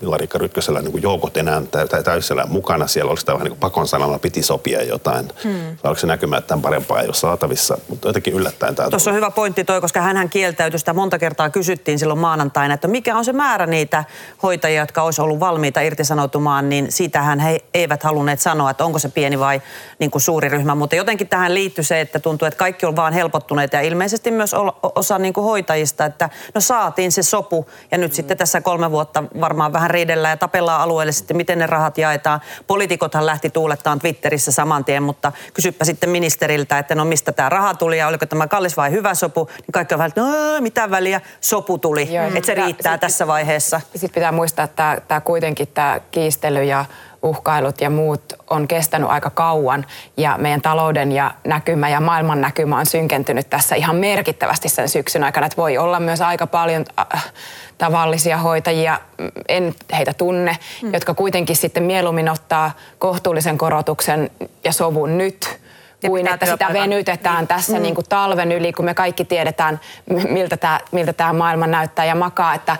Milla-Riikka 0.00 0.38
Rytkösellä 0.38 0.82
niin 0.82 1.02
joukot 1.02 1.36
enää 1.36 1.62
tai 1.90 2.02
täysillä 2.04 2.44
mukana 2.48 2.86
siellä. 2.86 3.10
Oliko 3.10 3.22
tämä 3.24 3.38
vähän 3.38 3.50
niin 3.50 3.60
pakon 3.60 3.88
sanalla, 3.88 4.18
piti 4.18 4.42
sopia 4.42 4.82
jotain. 4.82 5.32
Hmm. 5.44 5.76
Oliko 5.84 6.00
se 6.00 6.06
näkymä, 6.06 6.36
että 6.36 6.48
tämän 6.48 6.62
parempaa 6.62 7.00
ei 7.00 7.06
ole 7.06 7.14
saatavissa. 7.14 7.78
Mutta 7.88 8.08
jotenkin 8.08 8.34
yllättäen 8.34 8.74
tämä 8.74 8.90
Tuossa 8.90 9.10
on 9.10 9.16
hyvä 9.16 9.30
pointti 9.30 9.64
toi, 9.64 9.80
koska 9.80 10.00
hän 10.00 10.30
kieltäytyi 10.30 10.78
sitä 10.78 10.92
monta 10.92 11.18
kertaa 11.18 11.50
kysyttiin 11.50 11.98
silloin 11.98 12.20
maanantaina, 12.20 12.74
että 12.74 12.88
mikä 12.88 13.16
on 13.16 13.24
se 13.24 13.32
määrä 13.32 13.66
niitä 13.66 14.04
hoitajia, 14.42 14.80
jotka 14.80 15.02
olisi 15.02 15.22
ollut 15.22 15.40
valmiita 15.40 15.80
irtisanoutumaan, 15.80 16.68
niin 16.68 16.92
siitähän 16.92 17.40
he 17.40 17.60
eivät 17.74 18.02
halunneet 18.02 18.40
sanoa, 18.40 18.70
että 18.70 18.84
onko 18.84 18.98
se 18.98 19.08
pieni 19.08 19.38
vai 19.38 19.62
niin 19.98 20.10
kuin 20.10 20.22
suuri 20.22 20.48
ryhmä. 20.48 20.74
Mutta 20.74 20.96
jotenkin 20.96 21.28
tähän 21.28 21.54
liittyy 21.54 21.84
se, 21.84 22.00
että 22.00 22.18
tuntuu, 22.18 22.48
että 22.48 22.58
kaikki 22.58 22.86
on 22.86 22.96
vaan 22.96 23.12
helpottuneet 23.12 23.72
ja 23.72 23.80
ilmeisesti 23.80 24.30
myös 24.30 24.54
osa 24.82 25.18
niin 25.18 25.34
kuin 25.34 25.44
hoitajista, 25.44 26.04
että 26.04 26.30
no 26.54 26.60
saatiin 26.60 27.12
se 27.12 27.22
sopu 27.34 27.66
ja 27.90 27.98
nyt 27.98 28.12
mm. 28.12 28.14
sitten 28.14 28.36
tässä 28.36 28.60
kolme 28.60 28.90
vuotta 28.90 29.24
varmaan 29.40 29.72
vähän 29.72 29.90
riidellään 29.90 30.32
ja 30.32 30.36
tapellaan 30.36 30.80
alueellisesti, 30.80 31.34
miten 31.34 31.58
ne 31.58 31.66
rahat 31.66 31.98
jaetaan. 31.98 32.40
Poliitikothan 32.66 33.26
lähti 33.26 33.50
tuulettaan 33.50 33.98
Twitterissä 33.98 34.52
saman 34.52 34.84
tien, 34.84 35.02
mutta 35.02 35.32
kysyppä 35.54 35.84
sitten 35.84 36.10
ministeriltä, 36.10 36.78
että 36.78 36.94
no 36.94 37.04
mistä 37.04 37.32
tämä 37.32 37.48
raha 37.48 37.74
tuli 37.74 37.98
ja 37.98 38.08
oliko 38.08 38.26
tämä 38.26 38.46
kallis 38.46 38.76
vai 38.76 38.90
hyvä 38.90 39.14
sopu, 39.14 39.48
niin 39.56 39.72
kaikki 39.72 39.94
on 39.94 39.98
vähän, 39.98 40.12
no 40.16 40.26
mitä 40.60 40.90
väliä, 40.90 41.20
sopu 41.40 41.78
tuli, 41.78 42.08
että 42.34 42.46
se 42.46 42.54
riittää 42.54 42.94
sit, 42.94 43.00
tässä 43.00 43.26
vaiheessa. 43.26 43.80
Sitten 43.92 44.14
pitää 44.14 44.32
muistaa, 44.32 44.64
että 44.64 45.02
tämä 45.08 45.20
kuitenkin 45.20 45.68
tämä 45.68 46.00
kiistely 46.10 46.64
ja 46.64 46.84
uhkailut 47.24 47.80
ja 47.80 47.90
muut 47.90 48.22
on 48.50 48.68
kestänyt 48.68 49.10
aika 49.10 49.30
kauan 49.30 49.86
ja 50.16 50.38
meidän 50.38 50.62
talouden 50.62 51.12
ja 51.12 51.34
näkymä 51.44 51.88
ja 51.88 52.00
maailman 52.00 52.40
näkymä 52.40 52.78
on 52.78 52.86
synkentynyt 52.86 53.50
tässä 53.50 53.74
ihan 53.74 53.96
merkittävästi 53.96 54.68
sen 54.68 54.88
syksyn 54.88 55.24
aikana. 55.24 55.46
Että 55.46 55.56
voi 55.56 55.78
olla 55.78 56.00
myös 56.00 56.20
aika 56.20 56.46
paljon 56.46 56.84
äh, 57.14 57.32
tavallisia 57.78 58.36
hoitajia, 58.36 59.00
en 59.48 59.74
heitä 59.92 60.14
tunne, 60.14 60.56
mm. 60.82 60.92
jotka 60.92 61.14
kuitenkin 61.14 61.56
sitten 61.56 61.82
mieluummin 61.82 62.28
ottaa 62.28 62.70
kohtuullisen 62.98 63.58
korotuksen 63.58 64.30
ja 64.64 64.72
sovun 64.72 65.18
nyt 65.18 65.64
kuin 66.06 66.28
että 66.28 66.46
sitä 66.46 66.68
venytetään 66.72 67.38
niin. 67.38 67.48
tässä 67.48 67.76
mm. 67.76 67.82
niin 67.82 67.94
kuin 67.94 68.06
talven 68.08 68.52
yli, 68.52 68.72
kun 68.72 68.84
me 68.84 68.94
kaikki 68.94 69.24
tiedetään, 69.24 69.80
miltä 70.28 70.56
tämä, 70.56 70.80
miltä 70.92 71.12
tämä 71.12 71.32
maailma 71.32 71.66
näyttää 71.66 72.04
ja 72.04 72.14
makaa, 72.14 72.54
että 72.54 72.76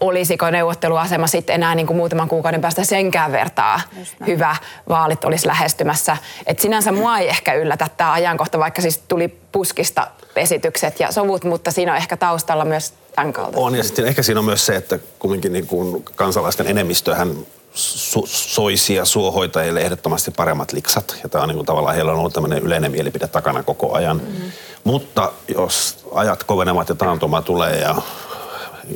olisiko 0.00 0.50
neuvotteluasema 0.50 1.26
sitten 1.26 1.54
enää 1.54 1.74
niin 1.74 1.86
kuin 1.86 1.96
muutaman 1.96 2.28
kuukauden 2.28 2.60
päästä 2.60 2.84
senkään 2.84 3.32
vertaa 3.32 3.80
hyvä. 4.26 4.56
Vaalit 4.88 5.24
olisi 5.24 5.46
lähestymässä. 5.46 6.16
Et 6.46 6.58
sinänsä 6.58 6.92
mua 6.92 7.18
ei 7.18 7.28
ehkä 7.28 7.54
yllätä 7.54 7.88
tämä 7.96 8.12
ajankohta, 8.12 8.58
vaikka 8.58 8.82
siis 8.82 8.98
tuli 8.98 9.28
puskista 9.52 10.06
esitykset 10.36 11.00
ja 11.00 11.12
sovut, 11.12 11.44
mutta 11.44 11.70
siinä 11.70 11.92
on 11.92 11.98
ehkä 11.98 12.16
taustalla 12.16 12.64
myös 12.64 12.94
tämän 13.14 13.32
kaltaista. 13.32 13.60
On 13.60 13.74
ja 13.74 13.84
sitten 13.84 14.06
ehkä 14.06 14.22
siinä 14.22 14.40
on 14.40 14.44
myös 14.44 14.66
se, 14.66 14.76
että 14.76 14.98
kumminkin 15.18 15.52
niin 15.52 15.66
kuin 15.66 16.04
kansalaisten 16.14 16.66
enemmistöhän 16.66 17.36
su- 17.76 18.26
soisia 18.26 19.04
suohoitajille 19.04 19.80
ehdottomasti 19.80 20.30
paremmat 20.30 20.72
liksat. 20.72 21.16
Ja 21.22 21.28
tämä 21.28 21.42
on 21.42 21.48
niin 21.48 21.56
kuin 21.56 21.66
tavallaan 21.66 21.94
heillä 21.94 22.12
on 22.12 22.18
ollut 22.18 22.32
tämmöinen 22.32 22.58
yleinen 22.58 22.90
mielipide 22.90 23.26
takana 23.28 23.62
koko 23.62 23.92
ajan. 23.92 24.16
Mm-hmm. 24.16 24.52
Mutta 24.84 25.32
jos 25.48 25.98
ajat 26.14 26.44
kovenevat 26.44 26.88
ja 26.88 26.94
taantuma 26.94 27.42
tulee 27.42 27.78
ja 27.78 27.94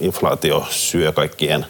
inflaatio 0.01 0.67
syö 0.71 1.13
kaikkien 1.13 1.67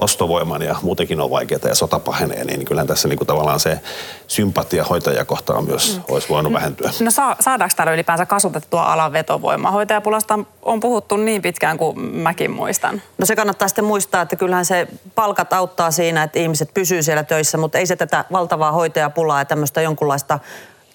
ostovoiman 0.00 0.62
ja 0.62 0.76
muutenkin 0.82 1.20
on 1.20 1.30
vaikeaa 1.30 1.60
ja 1.68 1.74
sota 1.74 1.98
pahenee, 1.98 2.44
niin 2.44 2.64
kyllähän 2.64 2.86
tässä 2.86 3.08
niin 3.08 3.18
kuin 3.18 3.28
tavallaan 3.28 3.60
se 3.60 3.80
sympatia 4.26 4.84
hoitajia 4.84 5.24
kohtaan 5.24 5.64
myös 5.64 5.96
mm. 5.96 6.02
olisi 6.14 6.28
voinut 6.28 6.52
vähentyä. 6.52 6.90
No 7.00 7.10
sa- 7.10 7.36
saadaanko 7.40 7.74
täällä 7.76 7.92
ylipäänsä 7.92 8.26
kasvatettua 8.26 8.82
alan 8.82 9.12
vetovoimaa? 9.12 9.70
Hoitajapulasta 9.70 10.38
on 10.62 10.80
puhuttu 10.80 11.16
niin 11.16 11.42
pitkään 11.42 11.78
kuin 11.78 12.00
mäkin 12.00 12.50
muistan. 12.50 13.02
No 13.18 13.26
se 13.26 13.36
kannattaa 13.36 13.68
sitten 13.68 13.84
muistaa, 13.84 14.22
että 14.22 14.36
kyllähän 14.36 14.64
se 14.64 14.86
palkat 15.14 15.52
auttaa 15.52 15.90
siinä, 15.90 16.22
että 16.22 16.38
ihmiset 16.38 16.74
pysyy 16.74 17.02
siellä 17.02 17.22
töissä, 17.22 17.58
mutta 17.58 17.78
ei 17.78 17.86
se 17.86 17.96
tätä 17.96 18.24
valtavaa 18.32 18.72
hoitajapulaa 18.72 19.40
ja 19.40 19.44
tämmöistä 19.44 19.82
jonkunlaista 19.82 20.38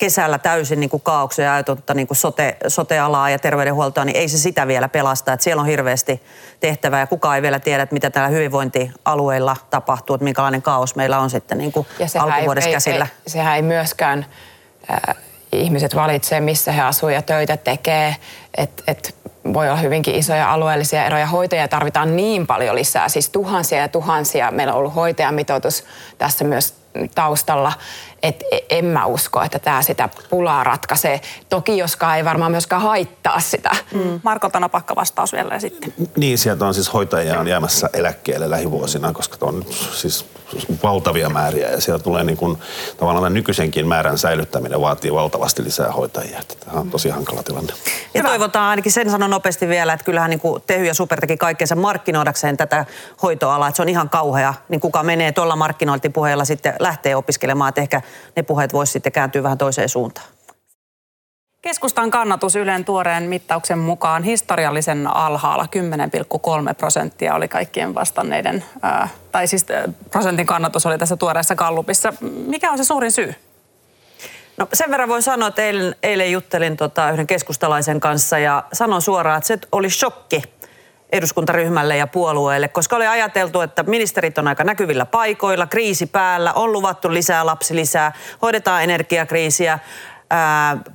kesällä 0.02 0.38
täysin 0.38 0.80
niin 0.80 0.90
kuin 0.90 1.02
kaauksen 1.02 1.46
ja 1.46 1.54
ajatonta 1.54 1.94
niin 1.94 2.08
kuin 2.08 2.18
sote, 2.18 2.58
sote-alaa 2.68 3.30
ja 3.30 3.40
terveydenhuoltoa, 3.40 4.06
niin 4.06 4.18
ei 4.18 4.28
se 4.28 4.38
sitä 4.38 4.68
vielä 4.68 4.90
pelasta. 4.90 5.34
Että 5.34 5.44
siellä 5.44 5.62
on 5.62 5.68
hirveästi 5.68 6.22
tehtävää 6.60 7.00
ja 7.00 7.08
kukaan 7.08 7.36
ei 7.36 7.42
vielä 7.42 7.60
tiedä, 7.60 7.84
että 7.84 7.94
mitä 7.94 8.10
täällä 8.10 8.30
hyvinvointialueilla 8.30 9.56
tapahtuu, 9.70 10.14
että 10.14 10.24
minkälainen 10.24 10.62
kaos 10.62 10.96
meillä 10.96 11.20
on 11.20 11.30
sitten 11.30 11.58
niin 11.58 11.72
kuin 11.72 11.88
alkuvuodessa 12.20 12.70
ei, 12.70 12.74
käsillä. 12.74 13.08
Ei, 13.26 13.30
sehän 13.30 13.56
ei 13.56 13.62
myöskään 13.62 14.26
äh, 14.92 15.16
ihmiset 15.52 15.96
valitsee, 15.96 16.40
missä 16.40 16.72
he 16.72 16.82
asuvat 16.82 17.14
ja 17.14 17.22
töitä 17.22 17.58
tekee. 17.58 18.16
Että 18.58 18.84
et 18.88 19.16
voi 19.54 19.70
olla 19.70 19.80
hyvinkin 19.80 20.16
isoja 20.16 20.54
alueellisia 20.54 21.06
eroja. 21.06 21.28
Hoitajia 21.28 21.68
tarvitaan 21.68 22.16
niin 22.16 22.48
paljon 22.48 22.76
lisää, 22.76 23.10
siis 23.10 23.30
tuhansia 23.30 23.80
ja 23.80 23.88
tuhansia. 23.88 24.52
Meillä 24.52 24.74
on 24.74 24.80
ollut 24.80 24.96
hoitajamitoitus 24.96 25.84
tässä 26.18 26.44
myös 26.44 26.82
taustalla 27.16 27.74
et 28.24 28.44
e, 28.52 28.60
en 28.70 28.86
mä 28.86 29.06
usko, 29.06 29.42
että 29.42 29.60
tämä 29.60 29.82
sitä 29.82 30.10
pulaa 30.30 30.64
ratkaisee. 30.64 31.22
Toki 31.50 31.78
joskaan 31.78 32.18
ei 32.18 32.26
varmaan 32.26 32.52
myöskään 32.52 32.82
haittaa 32.82 33.40
sitä. 33.40 33.72
Mm. 33.94 34.20
Marko 34.24 34.50
Tanapakka 34.50 34.96
vastaus 34.96 35.34
vielä 35.34 35.60
sitten. 35.60 35.94
Niin, 36.16 36.38
sieltä 36.38 36.66
on 36.66 36.74
siis 36.74 36.94
hoitajia 36.94 37.40
on 37.40 37.48
jäämässä 37.48 37.90
eläkkeelle 37.94 38.50
lähivuosina, 38.50 39.14
koska 39.14 39.38
on 39.42 39.66
siis 39.94 40.26
valtavia 40.84 41.30
määriä 41.30 41.70
ja 41.70 41.82
siellä 41.82 42.04
tulee 42.04 42.24
niin 42.24 42.38
kuin, 42.38 42.58
tavallaan 42.98 43.34
nykyisenkin 43.34 43.88
määrän 43.88 44.18
säilyttäminen 44.18 44.82
vaatii 44.82 45.14
valtavasti 45.14 45.64
lisää 45.64 45.92
hoitajia. 45.92 46.42
Tämä 46.66 46.80
on 46.80 46.90
tosi 46.90 47.10
hankala 47.10 47.44
tilanne. 47.44 47.74
Ja 48.14 48.24
toivotaan 48.24 48.70
ainakin 48.70 48.92
sen 48.92 49.10
sanon 49.10 49.30
nopeasti 49.30 49.68
vielä, 49.68 49.94
että 49.94 50.04
kyllähän 50.04 50.30
niin 50.30 50.40
kuin 50.40 50.64
Tehy 50.68 50.86
ja 50.86 50.94
Super 50.94 51.20
teki 51.20 51.38
kaikkeensa 51.38 51.76
markkinoidakseen 51.76 52.58
tätä 52.58 52.86
hoitoalaa, 53.24 53.68
että 53.68 53.76
se 53.76 53.82
on 53.82 53.90
ihan 53.90 54.10
kauhea. 54.10 54.54
Niin 54.70 54.82
kuka 54.82 55.04
menee 55.04 55.32
tuolla 55.32 55.56
markkinointipuheella 55.56 56.46
sitten 56.46 56.74
lähtee 56.80 57.16
opiskelemaan, 57.16 57.70
että 57.70 57.82
ehkä 57.82 58.02
ne 58.36 58.44
puheet 58.44 58.74
voisi 58.74 58.94
sitten 58.94 59.12
kääntyä 59.12 59.44
vähän 59.44 59.58
toiseen 59.58 59.90
suuntaan. 59.90 60.28
Keskustan 61.62 62.12
kannatus 62.12 62.56
Ylen 62.56 62.86
tuoreen 62.86 63.24
mittauksen 63.24 63.80
mukaan 63.80 64.24
historiallisen 64.24 65.08
alhaalla 65.08 65.68
10,3 66.70 66.76
prosenttia 66.78 67.36
oli 67.36 67.48
kaikkien 67.48 67.96
vastanneiden, 67.96 68.64
ää, 68.82 69.10
tai 69.32 69.48
siis 69.48 69.66
prosentin 70.12 70.46
kannatus 70.46 70.86
oli 70.86 70.98
tässä 70.98 71.18
tuoreessa 71.18 71.56
kallupissa. 71.56 72.14
Mikä 72.22 72.72
on 72.72 72.78
se 72.78 72.84
suurin 72.84 73.12
syy? 73.12 73.36
No 74.58 74.68
sen 74.74 74.92
verran 74.92 75.10
voin 75.10 75.24
sanoa, 75.24 75.48
että 75.48 75.62
eilen, 75.62 75.96
eilen 76.04 76.32
juttelin 76.32 76.78
tota 76.78 77.12
yhden 77.12 77.28
keskustalaisen 77.28 78.00
kanssa 78.00 78.40
ja 78.40 78.64
sanon 78.74 79.02
suoraan, 79.02 79.38
että 79.38 79.48
se 79.48 79.60
oli 79.72 79.90
shokki 79.90 80.42
eduskuntaryhmälle 81.12 81.98
ja 81.98 82.08
puolueelle, 82.08 82.68
koska 82.68 82.96
oli 82.96 83.08
ajateltu, 83.08 83.62
että 83.62 83.84
ministerit 83.84 84.38
on 84.38 84.48
aika 84.48 84.64
näkyvillä 84.64 85.06
paikoilla, 85.06 85.68
kriisi 85.68 86.06
päällä, 86.06 86.54
on 86.54 86.72
luvattu 86.74 87.14
lisää 87.14 87.46
lapsilisää, 87.46 88.12
hoidetaan 88.42 88.84
energiakriisiä, 88.84 89.80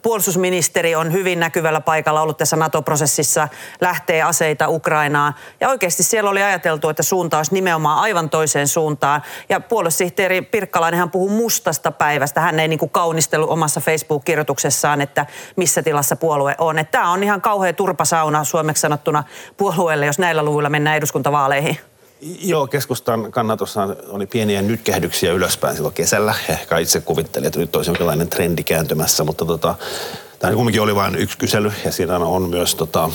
Puolustusministeri 0.03 0.95
on 0.95 1.13
hyvin 1.13 1.41
näkyvällä 1.41 1.81
paikalla 1.81 2.21
ollut 2.21 2.37
tässä 2.37 2.57
NATO-prosessissa, 2.57 3.49
lähtee 3.81 4.23
aseita 4.23 4.69
Ukrainaan. 4.69 5.35
Ja 5.61 5.69
oikeasti 5.69 6.03
siellä 6.03 6.31
oli 6.31 6.43
ajateltu, 6.43 6.89
että 6.89 7.03
suunta 7.03 7.37
olisi 7.37 7.55
nimenomaan 7.55 7.99
aivan 7.99 8.31
toiseen 8.31 8.69
suuntaan. 8.69 9.23
Ja 9.49 9.61
puolustussihteeri 9.61 10.43
Pirkkalainen 10.43 10.99
hän 11.01 11.11
puhuu 11.11 11.29
mustasta 11.29 11.93
päivästä. 11.93 12.41
Hän 12.41 12.61
ei 12.61 12.69
niin 12.69 12.79
kuin 12.79 12.91
kaunistellut 12.91 13.51
omassa 13.51 13.81
Facebook-kirjoituksessaan, 13.81 15.01
että 15.01 15.27
missä 15.57 15.83
tilassa 15.83 16.17
puolue 16.17 16.55
on. 16.59 16.79
Että 16.79 16.91
tämä 16.91 17.11
on 17.11 17.23
ihan 17.23 17.41
kauhea 17.41 17.73
turpasauna 17.73 18.45
suomeksi 18.45 18.81
sanottuna 18.81 19.25
puolueelle, 19.57 20.07
jos 20.07 20.19
näillä 20.19 20.43
luvuilla 20.43 20.69
mennään 20.69 20.97
eduskuntavaaleihin. 20.97 21.79
Joo, 22.21 22.67
keskustan 22.67 23.33
kannatossa 23.33 23.89
oli 24.09 24.27
pieniä 24.27 24.63
nytkähdyksiä 24.63 25.33
ylöspäin 25.33 25.75
silloin 25.75 25.95
kesällä. 25.95 26.35
Ehkä 26.49 26.79
itse 26.79 27.01
kuvittelin, 27.01 27.47
että 27.47 27.59
nyt 27.59 27.77
olisi 27.77 27.91
jonkinlainen 27.91 28.29
trendi 28.29 28.63
kääntymässä, 28.63 29.25
mutta 29.25 29.45
tota, 29.45 29.75
tämä 30.39 30.53
kumminkin 30.53 30.83
oli 30.83 30.95
vain 30.95 31.15
yksi 31.15 31.39
kysely 31.39 31.73
ja 31.85 31.93
siinä 31.93 32.17
on 32.17 32.43
myös 32.43 32.75
tota, 32.75 33.11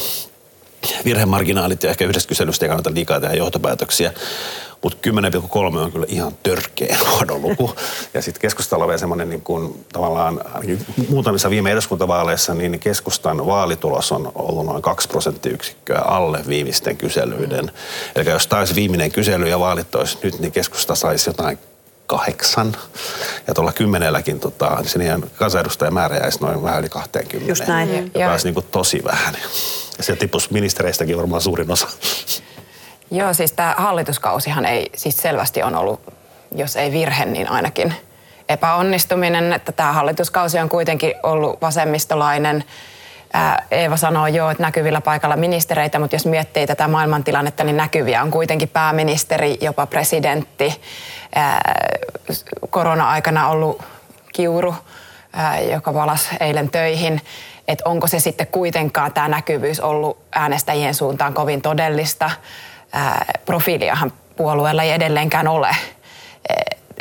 virhemarginaalit 1.05 1.83
ja 1.83 1.89
ehkä 1.89 2.05
yhdestä 2.05 2.27
kyselystä 2.27 2.65
ei 2.65 2.69
kannata 2.69 2.93
liikaa 2.93 3.19
tehdä 3.19 3.35
johtopäätöksiä. 3.35 4.13
Mutta 4.83 5.09
10,3 5.09 5.77
on 5.77 5.91
kyllä 5.91 6.05
ihan 6.09 6.31
törkeä 6.43 6.97
huono 7.09 7.39
luku. 7.39 7.75
Ja 8.13 8.21
sitten 8.21 8.41
keskustalla 8.41 8.83
on 8.83 8.87
vielä 8.87 8.97
semmoinen 8.97 9.29
niin 9.29 9.41
kuin, 9.41 9.85
tavallaan 9.93 10.41
muutamissa 11.09 11.49
viime 11.49 11.71
eduskuntavaaleissa, 11.71 12.53
niin 12.53 12.79
keskustan 12.79 13.45
vaalitulos 13.45 14.11
on 14.11 14.31
ollut 14.35 14.65
noin 14.65 14.81
2 14.81 15.07
prosenttiyksikköä 15.07 15.99
alle 15.99 16.39
viimeisten 16.47 16.97
kyselyiden. 16.97 17.71
Eli 18.15 18.29
jos 18.29 18.47
taisi 18.47 18.75
viimeinen 18.75 19.11
kysely 19.11 19.49
ja 19.49 19.59
vaalit 19.59 19.95
olisi 19.95 20.17
nyt, 20.23 20.39
niin 20.39 20.51
keskusta 20.51 20.95
saisi 20.95 21.29
jotain 21.29 21.59
kahdeksan. 22.05 22.75
Ja 23.47 23.53
tuolla 23.53 23.71
kymmenelläkin 23.71 24.39
tota, 24.39 24.75
niin 24.75 24.89
sen 24.89 25.23
kansanedustajamäärä 25.35 26.17
jäisi 26.17 26.39
noin 26.41 26.63
vähän 26.63 26.79
yli 26.79 26.89
20. 26.89 27.51
Just 27.51 27.67
näin. 27.67 28.11
Joka 28.13 28.31
olisi 28.31 28.47
niin 28.47 28.53
kuin 28.53 28.65
tosi 28.71 29.03
vähän. 29.03 29.35
Ja 29.97 30.03
se 30.03 30.15
tippus 30.15 30.51
ministereistäkin 30.51 31.17
varmaan 31.17 31.41
suurin 31.41 31.71
osa. 31.71 31.87
Joo, 33.11 33.33
siis 33.33 33.51
tämä 33.51 33.75
hallituskausihan 33.77 34.65
ei 34.65 34.89
siis 34.95 35.17
selvästi 35.17 35.63
on 35.63 35.75
ollut, 35.75 36.13
jos 36.55 36.75
ei 36.75 36.91
virhe, 36.91 37.25
niin 37.25 37.49
ainakin 37.49 37.93
epäonnistuminen. 38.49 39.53
Että 39.53 39.71
tämä 39.71 39.91
hallituskausi 39.91 40.59
on 40.59 40.69
kuitenkin 40.69 41.13
ollut 41.23 41.61
vasemmistolainen. 41.61 42.63
Ää, 43.33 43.65
Eeva 43.71 43.97
sanoo 43.97 44.27
jo, 44.27 44.49
että 44.49 44.63
näkyvillä 44.63 45.01
paikalla 45.01 45.35
ministereitä, 45.35 45.99
mutta 45.99 46.15
jos 46.15 46.25
miettii 46.25 46.67
tätä 46.67 46.87
maailmantilannetta, 46.87 47.63
niin 47.63 47.77
näkyviä 47.77 48.21
on 48.21 48.31
kuitenkin 48.31 48.69
pääministeri, 48.69 49.57
jopa 49.61 49.85
presidentti. 49.85 50.81
Ää, 51.35 51.61
korona-aikana 52.69 53.49
ollut 53.49 53.83
kiuru, 54.33 54.75
ää, 55.33 55.59
joka 55.59 55.93
valas 55.93 56.29
eilen 56.39 56.69
töihin. 56.69 57.21
Että 57.67 57.89
onko 57.89 58.07
se 58.07 58.19
sitten 58.19 58.47
kuitenkaan 58.47 59.13
tämä 59.13 59.27
näkyvyys 59.27 59.79
ollut 59.79 60.17
äänestäjien 60.31 60.95
suuntaan 60.95 61.33
kovin 61.33 61.61
todellista 61.61 62.31
profiiliahan 63.45 64.13
puolueella 64.35 64.83
ei 64.83 64.91
edelleenkään 64.91 65.47
ole. 65.47 65.75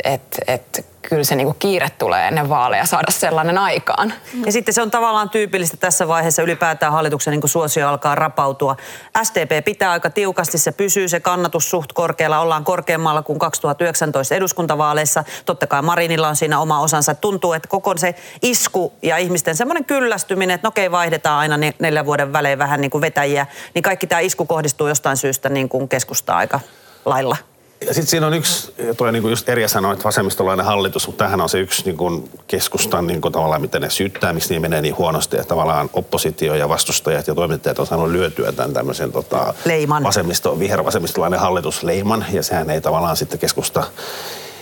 Että 0.03 0.37
et, 0.47 0.85
kyllä 1.01 1.23
se 1.23 1.35
niinku 1.35 1.55
kiire 1.59 1.89
tulee 1.89 2.27
ennen 2.27 2.49
vaaleja 2.49 2.85
saada 2.85 3.11
sellainen 3.11 3.57
aikaan. 3.57 4.13
Ja 4.45 4.51
sitten 4.51 4.73
se 4.73 4.81
on 4.81 4.91
tavallaan 4.91 5.29
tyypillistä 5.29 5.77
tässä 5.77 6.07
vaiheessa 6.07 6.41
ylipäätään 6.41 6.93
hallituksen 6.93 7.31
niin 7.31 7.49
suosio 7.49 7.89
alkaa 7.89 8.15
rapautua. 8.15 8.75
SDP 9.23 9.65
pitää 9.65 9.91
aika 9.91 10.09
tiukasti, 10.09 10.57
se 10.57 10.71
pysyy 10.71 11.07
se 11.07 11.19
kannatus 11.19 11.69
suht 11.69 11.93
korkealla, 11.93 12.39
ollaan 12.39 12.63
korkeammalla 12.63 13.21
kuin 13.21 13.39
2019 13.39 14.35
eduskuntavaaleissa. 14.35 15.23
Totta 15.45 15.67
kai 15.67 15.81
Marinilla 15.81 16.27
on 16.27 16.35
siinä 16.35 16.59
oma 16.59 16.79
osansa. 16.79 17.15
Tuntuu, 17.15 17.53
että 17.53 17.67
koko 17.67 17.97
se 17.97 18.15
isku 18.41 18.93
ja 19.01 19.17
ihmisten 19.17 19.55
semmoinen 19.55 19.85
kyllästyminen, 19.85 20.55
että 20.55 20.67
no 20.67 20.69
okei 20.69 20.91
vaihdetaan 20.91 21.39
aina 21.39 21.57
neljän 21.79 22.05
vuoden 22.05 22.33
välein 22.33 22.59
vähän 22.59 22.81
niin 22.81 22.91
kuin 22.91 23.01
vetäjiä, 23.01 23.45
niin 23.73 23.83
kaikki 23.83 24.07
tämä 24.07 24.19
isku 24.19 24.45
kohdistuu 24.45 24.87
jostain 24.87 25.17
syystä 25.17 25.49
niin 25.49 25.69
kuin 25.69 25.89
keskustaa 25.89 26.37
aika 26.37 26.59
lailla. 27.05 27.50
Ja 27.87 27.93
sitten 27.93 28.07
siinä 28.07 28.27
on 28.27 28.33
yksi, 28.33 28.73
toi 28.97 29.11
niinku 29.11 29.29
just 29.29 29.49
eri 29.49 29.69
sanoi, 29.69 29.93
että 29.93 30.03
vasemmistolainen 30.03 30.65
hallitus, 30.65 31.07
mutta 31.07 31.23
tähän 31.23 31.41
on 31.41 31.49
se 31.49 31.59
yksi 31.59 31.85
niinku 31.85 32.29
keskustan 32.47 33.07
niinku 33.07 33.29
tavallaan, 33.29 33.61
miten 33.61 33.81
ne 33.81 33.89
syyttää, 33.89 34.33
miksi 34.33 34.49
niin 34.49 34.61
menee 34.61 34.81
niin 34.81 34.97
huonosti. 34.97 35.37
Että 35.37 35.47
tavallaan 35.47 35.89
oppositio 35.93 36.55
ja 36.55 36.69
vastustajat 36.69 37.27
ja 37.27 37.35
toimittajat 37.35 37.79
on 37.79 37.87
saanut 37.87 38.09
lyötyä 38.09 38.51
tämän 38.51 38.73
tämmöisen 38.73 39.11
tota, 39.11 39.53
leiman. 39.65 40.03
Vasemmisto, 40.03 40.59
vihervasemmistolainen 40.59 41.39
hallitusleiman. 41.39 42.25
Ja 42.31 42.43
sehän 42.43 42.69
ei 42.69 42.81
tavallaan 42.81 43.17
sitten 43.17 43.39
keskusta 43.39 43.83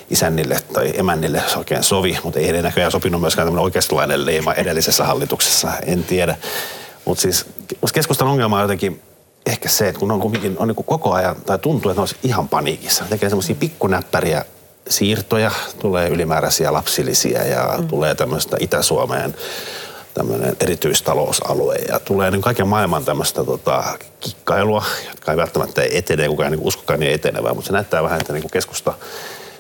isännille 0.09 0.57
tai 0.73 0.91
emännille 0.93 1.41
oikein 1.57 1.83
sovi, 1.83 2.19
mutta 2.23 2.39
ei 2.39 2.61
näköjään 2.61 2.91
sopinut 2.91 3.21
myöskään 3.21 3.47
tämmöinen 3.47 3.63
oikeistolainen 3.63 4.25
leima 4.25 4.53
edellisessä 4.53 5.03
hallituksessa, 5.03 5.71
en 5.85 6.03
tiedä. 6.03 6.35
Mutta 7.05 7.21
siis 7.21 7.45
keskustan 7.93 8.27
ongelma 8.27 8.55
on 8.55 8.61
jotenkin 8.61 9.01
ehkä 9.46 9.69
se, 9.69 9.88
että 9.88 10.00
kun 10.00 10.12
on 10.12 10.19
kuitenkin 10.19 10.55
on 10.60 10.67
niin 10.67 10.75
kuin 10.75 10.86
koko 10.86 11.13
ajan, 11.13 11.36
tai 11.36 11.60
tuntuu, 11.60 11.91
että 11.91 12.00
ne 12.00 12.01
olisi 12.01 12.15
ihan 12.24 12.50
paniikissa. 12.50 13.03
Ne 13.03 13.10
tekee 13.10 13.29
semmoisia 13.29 13.55
pikkunäppäriä 13.60 14.46
siirtoja, 14.89 15.51
tulee 15.79 16.10
ylimääräisiä 16.10 16.74
lapsilisiä 16.74 17.46
ja 17.46 17.75
mm. 17.77 17.88
tulee 17.88 18.15
tämmöistä 18.15 18.58
Itä-Suomeen 18.60 19.36
tämmöinen 20.13 20.55
erityistalousalue 20.60 21.75
ja 21.75 22.00
tulee 22.00 22.31
niin 22.31 22.41
kaiken 22.41 22.67
maailman 22.67 23.05
tämmöistä 23.05 23.43
tota, 23.43 23.84
kikkailua, 24.19 24.84
jotka 25.08 25.31
ei 25.31 25.38
välttämättä 25.38 25.81
etene, 25.91 26.27
kukaan 26.27 26.53
ei 26.53 26.58
niin 26.58 26.67
uskokaan 26.67 27.00
niin 27.00 27.13
etenevää, 27.13 27.53
mutta 27.53 27.67
se 27.67 27.74
näyttää 27.74 28.03
vähän, 28.03 28.22
että 28.22 28.34
niin 28.34 28.50
keskusta 28.51 28.93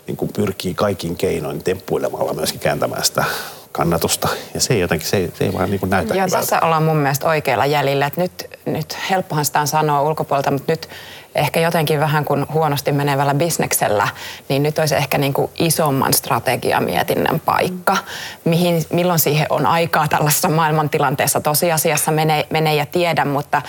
niin 0.07 0.29
pyrkii 0.33 0.73
kaikin 0.73 1.15
keinoin 1.15 1.63
temppuilemalla 1.63 2.33
myöskin 2.33 2.59
kääntämään 2.59 3.03
sitä 3.03 3.25
kannatusta. 3.71 4.27
Ja 4.53 4.59
se 4.59 4.73
ei 4.73 4.79
jotenkin, 4.79 5.07
se 5.07 5.17
ei, 5.17 5.31
se 5.33 5.43
ei 5.43 5.53
vaan 5.53 5.69
niin 5.69 5.79
kuin 5.79 5.89
näytä 5.89 6.13
Joo, 6.13 6.25
hyvältä. 6.25 6.37
tässä 6.37 6.59
ollaan 6.61 6.83
mun 6.83 6.97
mielestä 6.97 7.27
oikealla 7.27 7.65
jäljellä. 7.65 8.05
Että 8.05 8.21
nyt, 8.21 8.49
nyt 8.65 8.97
helppohan 9.09 9.45
sitä 9.45 9.59
on 9.61 9.67
sanoa 9.67 10.01
ulkopuolelta, 10.01 10.51
mutta 10.51 10.71
nyt 10.71 10.89
ehkä 11.35 11.59
jotenkin 11.59 11.99
vähän 11.99 12.25
kuin 12.25 12.45
huonosti 12.53 12.91
menevällä 12.91 13.33
bisneksellä, 13.33 14.07
niin 14.49 14.63
nyt 14.63 14.79
olisi 14.79 14.95
ehkä 14.95 15.17
niin 15.17 15.33
kuin 15.33 15.51
isomman 15.59 16.13
strategiamietinnän 16.13 17.39
paikka. 17.39 17.97
Mihin, 18.45 18.85
milloin 18.93 19.19
siihen 19.19 19.47
on 19.49 19.65
aikaa 19.65 20.07
tällaisessa 20.07 20.49
maailmantilanteessa 20.49 21.41
tosiasiassa 21.41 22.11
menee, 22.11 22.47
menee 22.49 22.75
ja 22.75 22.85
tiedä, 22.85 23.25
mutta 23.25 23.61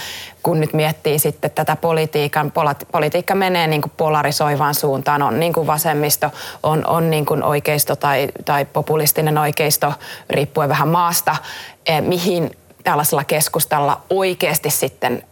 kun 0.43 0.61
nyt 0.61 0.73
miettii 0.73 1.19
sitten 1.19 1.51
tätä 1.51 1.77
politiikan, 1.77 2.53
politiikka 2.93 3.35
menee 3.35 3.67
niin 3.67 3.83
kuin 3.83 3.93
polarisoivaan 3.97 4.75
suuntaan, 4.75 5.23
on 5.23 5.41
niin 5.41 5.53
kuin 5.53 5.67
vasemmisto, 5.67 6.31
on, 6.63 6.87
on 6.87 7.11
niin 7.11 7.27
kuin 7.27 7.43
oikeisto 7.43 7.97
tai, 7.97 8.29
tai 8.45 8.65
populistinen 8.65 9.39
oikeisto, 9.39 9.95
riippuen 10.31 10.69
vähän 10.69 10.89
maasta, 10.89 11.37
eh, 11.87 12.03
mihin 12.03 12.51
tällaisella 12.85 13.25
keskustalla 13.25 14.01
oikeasti 14.11 14.71
sitten, 14.71 15.23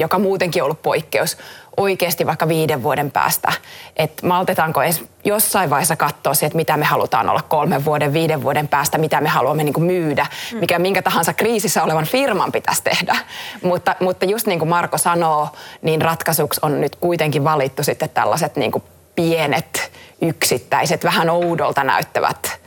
joka 0.00 0.18
muutenkin 0.18 0.62
on 0.62 0.64
ollut 0.64 0.82
poikkeus, 0.82 1.36
oikeasti 1.76 2.26
vaikka 2.26 2.48
viiden 2.48 2.82
vuoden 2.82 3.10
päästä. 3.10 3.52
Että 3.96 4.26
maltetaanko 4.26 4.82
edes 4.82 5.04
jossain 5.24 5.70
vaiheessa 5.70 5.96
katsoa 5.96 6.34
se, 6.34 6.46
että 6.46 6.56
mitä 6.56 6.76
me 6.76 6.84
halutaan 6.84 7.28
olla 7.28 7.42
kolmen 7.42 7.84
vuoden, 7.84 8.12
viiden 8.12 8.42
vuoden 8.42 8.68
päästä, 8.68 8.98
mitä 8.98 9.20
me 9.20 9.28
haluamme 9.28 9.64
niin 9.64 9.82
myydä, 9.82 10.26
mikä 10.60 10.78
minkä 10.78 11.02
tahansa 11.02 11.32
kriisissä 11.32 11.82
olevan 11.82 12.04
firman 12.06 12.52
pitäisi 12.52 12.82
tehdä. 12.82 13.16
Mutta, 13.62 13.96
mutta 14.00 14.24
just 14.24 14.46
niin 14.46 14.58
kuin 14.58 14.68
Marko 14.68 14.98
sanoo, 14.98 15.48
niin 15.82 16.02
ratkaisuksi 16.02 16.60
on 16.62 16.80
nyt 16.80 16.96
kuitenkin 16.96 17.44
valittu 17.44 17.82
sitten 17.82 18.10
tällaiset 18.10 18.56
niin 18.56 18.72
kuin 18.72 18.84
pienet, 19.14 19.92
yksittäiset, 20.22 21.04
vähän 21.04 21.30
oudolta 21.30 21.84
näyttävät 21.84 22.59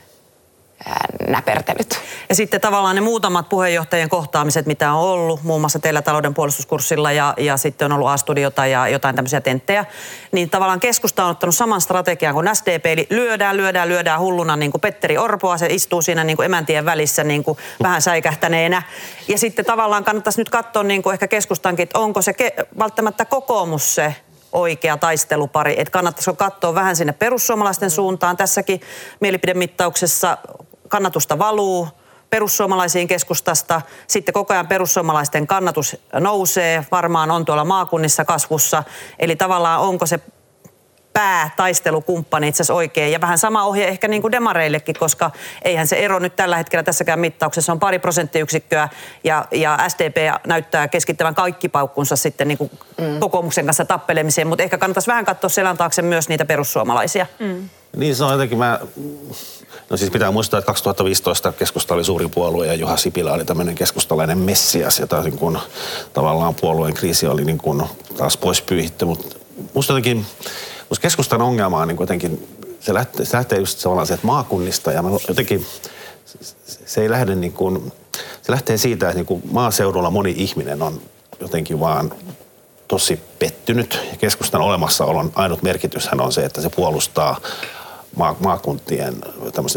näpertelyt. 1.28 2.00
Ja 2.30 2.36
sitten 2.36 2.62
tavallaan 2.62 2.96
ne 2.96 3.02
muutamat 3.02 3.50
puheenjohtajien 3.50 4.10
kohtaamiset, 4.10 4.66
mitä 4.66 4.94
on 4.94 5.00
ollut, 5.00 5.44
muun 5.44 5.62
muassa 5.62 5.80
teillä 5.80 6.02
talouden 6.02 6.34
puolustuskurssilla 6.34 7.12
ja, 7.12 7.34
ja 7.38 7.58
sitten 7.58 7.86
on 7.86 7.92
ollut 7.92 8.08
A-studiota 8.08 8.66
ja 8.66 8.88
jotain 8.88 9.16
tämmöisiä 9.16 9.42
tenttejä, 9.42 9.86
niin 10.32 10.50
tavallaan 10.50 10.80
keskusta 10.80 11.26
on 11.26 11.32
ottanut 11.32 11.56
saman 11.56 11.82
strategian 11.82 12.34
kuin 12.34 12.50
SDP, 12.54 12.86
eli 12.86 13.08
lyödään, 13.10 13.58
lyödään, 13.58 13.90
lyödään 13.90 14.20
hulluna 14.20 14.56
niin 14.56 14.72
kuin 14.72 14.82
Petteri 14.82 15.18
Orpoa, 15.18 15.58
se 15.58 15.68
istuu 15.70 16.02
siinä 16.02 16.24
niin 16.24 16.38
kuin 16.38 16.46
emäntien 16.46 16.86
välissä 16.86 17.24
niin 17.24 17.44
kuin 17.44 17.58
vähän 17.84 18.02
säikähtäneenä. 18.02 18.82
Ja 19.28 19.38
sitten 19.38 19.66
tavallaan 19.66 20.04
kannattaisi 20.04 20.42
nyt 20.42 20.50
katsoa 20.50 20.84
niin 20.84 21.04
kuin 21.04 21.14
ehkä 21.14 21.28
keskustankin, 21.28 21.84
että 21.84 22.00
onko 22.00 22.22
se 22.22 22.32
ke- 22.32 22.66
välttämättä 22.80 23.26
kokoomus 23.26 23.96
se 23.96 24.16
oikea 24.52 24.98
taistelupari. 24.98 25.76
Että 25.78 25.92
kannattaisiko 25.92 26.36
katsoa 26.36 26.76
vähän 26.76 26.96
sinne 26.96 27.14
perussuomalaisten 27.14 27.92
suuntaan. 27.92 28.38
Tässäkin 28.38 28.82
mielipidemittauksessa 29.20 30.38
kannatusta 30.94 31.40
valuu 31.40 31.88
perussuomalaisiin 32.30 33.08
keskustasta. 33.08 33.82
Sitten 34.08 34.34
koko 34.34 34.54
ajan 34.54 34.68
perussuomalaisten 34.68 35.48
kannatus 35.48 35.98
nousee, 36.20 36.86
varmaan 36.92 37.32
on 37.32 37.46
tuolla 37.46 37.66
maakunnissa 37.66 38.26
kasvussa. 38.26 38.84
Eli 39.20 39.36
tavallaan 39.36 39.82
onko 39.82 40.06
se 40.06 40.20
päätaistelukumppani 41.14 42.48
itse 42.48 42.58
asiassa 42.58 42.74
oikein. 42.74 43.12
Ja 43.12 43.22
vähän 43.22 43.38
sama 43.38 43.64
ohje 43.64 43.88
ehkä 43.88 44.08
niin 44.08 44.22
kuin 44.22 44.32
demareillekin, 44.32 44.96
koska 45.00 45.32
eihän 45.62 45.88
se 45.88 45.96
ero 45.96 46.20
nyt 46.20 46.36
tällä 46.36 46.58
hetkellä 46.58 46.84
tässäkään 46.84 47.20
mittauksessa 47.20 47.72
on 47.72 47.80
pari 47.80 48.00
prosenttiyksikköä 48.00 48.90
ja, 49.24 49.46
ja 49.52 49.80
SDP 49.88 50.18
näyttää 50.48 50.88
keskittävän 50.88 51.36
kaikki 51.36 51.70
paukkunsa 51.70 52.16
sitten 52.16 52.48
niin 52.48 52.58
kuin 52.58 52.72
mm. 52.98 53.20
kokoomuksen 53.20 53.66
kanssa 53.66 53.86
tappelemiseen, 53.86 54.48
mutta 54.48 54.64
ehkä 54.64 54.78
kannattaisi 54.78 55.08
vähän 55.08 55.26
katsoa 55.26 55.50
selän 55.50 55.78
taakse 55.78 56.02
myös 56.02 56.30
niitä 56.30 56.46
perussuomalaisia. 56.46 57.26
Mm. 57.40 57.70
Niin 57.96 58.16
se 58.16 58.24
on 58.24 58.32
jotenkin, 58.32 58.58
mä 58.58 58.80
No 59.90 59.98
siis 59.98 60.12
pitää 60.12 60.32
muistaa, 60.32 60.58
että 60.58 60.66
2015 60.66 61.52
keskusta 61.52 61.94
oli 61.94 62.04
suuri 62.04 62.28
puolue 62.28 62.68
ja 62.68 62.74
Juha 62.74 62.98
Sipilä 62.98 63.34
oli 63.34 63.46
tämmöinen 63.46 63.76
keskustalainen 63.76 64.38
messias 64.38 65.00
ja 65.00 65.08
taas 65.08 65.26
niin 65.26 65.38
kuin, 65.38 65.58
tavallaan 66.14 66.56
puolueen 66.56 66.94
kriisi 66.94 67.28
oli 67.28 67.46
niin 67.46 67.58
kuin 67.58 67.84
taas 68.18 68.38
pois 68.38 68.62
pyyhitty, 68.62 69.06
mutta 69.06 69.36
musta 69.74 69.94
jotenkin, 69.94 70.26
musta 70.90 71.02
keskustan 71.02 71.42
ongelma 71.42 71.82
on 71.82 71.88
niin 71.88 71.98
jotenkin, 72.00 72.48
se 72.80 72.94
lähtee, 72.94 73.26
se 73.26 73.38
lähtee 73.38 73.60
just 73.60 73.80
tavallaan 73.80 74.08
sieltä 74.08 74.28
maakunnista 74.28 74.92
ja 74.92 75.02
mä 75.02 75.10
jotenkin, 75.28 75.66
se 76.86 77.02
ei 77.02 77.10
lähde 77.10 77.36
niin 77.36 77.54
kuin, 77.54 77.94
se 78.42 78.52
lähtee 78.52 78.78
siitä, 78.78 79.06
että 79.06 79.18
niin 79.18 79.26
kuin 79.26 79.44
maaseudulla 79.52 80.10
moni 80.10 80.34
ihminen 80.38 80.82
on 80.82 81.02
jotenkin 81.40 81.80
vaan 81.80 82.14
tosi 82.88 83.20
pettynyt. 83.40 84.00
Keskustan 84.18 84.62
olemassaolon 84.62 85.32
ainut 85.36 85.64
merkityshän 85.64 86.22
on 86.22 86.32
se, 86.32 86.46
että 86.46 86.62
se 86.62 86.70
puolustaa 86.70 87.42
maakuntien 88.40 89.16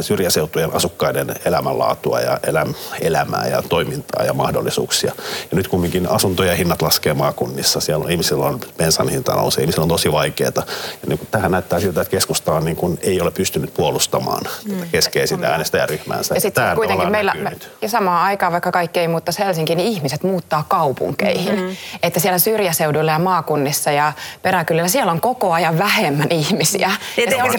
syrjäseutujen 0.00 0.74
asukkaiden 0.74 1.34
elämänlaatua 1.44 2.20
ja 2.20 2.38
eläm, 2.46 2.74
elämää 3.00 3.46
ja 3.46 3.62
toimintaa 3.62 4.24
ja 4.24 4.34
mahdollisuuksia. 4.34 5.12
Ja 5.50 5.56
nyt 5.56 5.68
kumminkin 5.68 6.10
asuntojen 6.10 6.56
hinnat 6.56 6.82
laskee 6.82 7.14
maakunnissa. 7.14 7.80
Siellä 7.80 8.04
on, 8.04 8.10
ihmisillä 8.10 8.46
on 8.46 8.60
bensan 8.76 9.08
hinta 9.08 9.34
nousee, 9.34 9.62
ihmisillä 9.62 9.82
on 9.82 9.88
tosi 9.88 10.12
vaikeaa. 10.12 10.52
Ja 10.56 10.62
niin 11.06 11.18
kuin, 11.18 11.28
tähän 11.30 11.50
näyttää 11.50 11.80
siltä, 11.80 12.00
että 12.00 12.10
keskusta 12.10 12.52
on, 12.52 12.64
niin 12.64 12.76
kuin, 12.76 12.98
ei 13.02 13.20
ole 13.20 13.30
pystynyt 13.30 13.74
puolustamaan 13.74 14.42
mm. 14.68 14.88
keskeisintä 14.92 15.48
äänestäjäryhmäänsä. 15.48 16.34
Ja 16.34 16.40
sitten 16.40 16.76
kuitenkin 16.76 17.10
meillä, 17.10 17.34
me, 17.34 17.56
ja 17.82 17.88
samaan 17.88 18.24
aikaan 18.24 18.52
vaikka 18.52 18.72
kaikki 18.72 19.00
ei 19.00 19.08
muuttaisi 19.08 19.38
Helsinkiin, 19.38 19.76
niin 19.76 19.88
ihmiset 19.88 20.22
muuttaa 20.22 20.64
kaupunkeihin. 20.68 21.54
Mm-hmm. 21.54 21.76
Että 22.02 22.20
siellä 22.20 22.38
syrjäseuduilla 22.38 23.12
ja 23.12 23.18
maakunnissa 23.18 23.90
ja 23.90 24.12
peräkylillä 24.42 24.88
siellä 24.88 25.12
on 25.12 25.20
koko 25.20 25.52
ajan 25.52 25.78
vähemmän 25.78 26.28
ihmisiä. 26.30 26.90
Ja, 27.16 27.22
ja, 27.22 27.52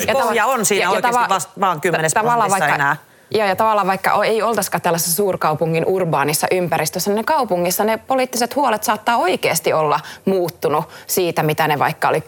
se, 0.00 0.05
ja, 0.06 0.14
pohja 0.14 0.46
on 0.46 0.64
siinä 0.64 0.82
ja, 0.82 0.90
oikeasti 0.90 1.22
ja 1.22 1.28
vasta, 1.28 1.52
vaan 1.60 1.80
kymmenes 1.80 2.14
vaikka, 2.14 2.74
enää. 2.74 2.96
Ja, 3.30 3.46
ja 3.46 3.56
tavallaan 3.56 3.86
vaikka 3.86 4.24
ei 4.24 4.42
oltaisikaan 4.42 4.82
tällaisessa 4.82 5.16
suurkaupungin 5.16 5.86
urbaanissa 5.86 6.46
ympäristössä, 6.50 7.10
niin 7.10 7.16
ne 7.16 7.24
kaupungissa 7.24 7.84
ne 7.84 7.96
poliittiset 7.96 8.56
huolet 8.56 8.84
saattaa 8.84 9.16
oikeasti 9.16 9.72
olla 9.72 10.00
muuttunut 10.24 10.84
siitä, 11.06 11.42
mitä 11.42 11.68
ne 11.68 11.78
vaikka 11.78 12.08
oli 12.08 12.22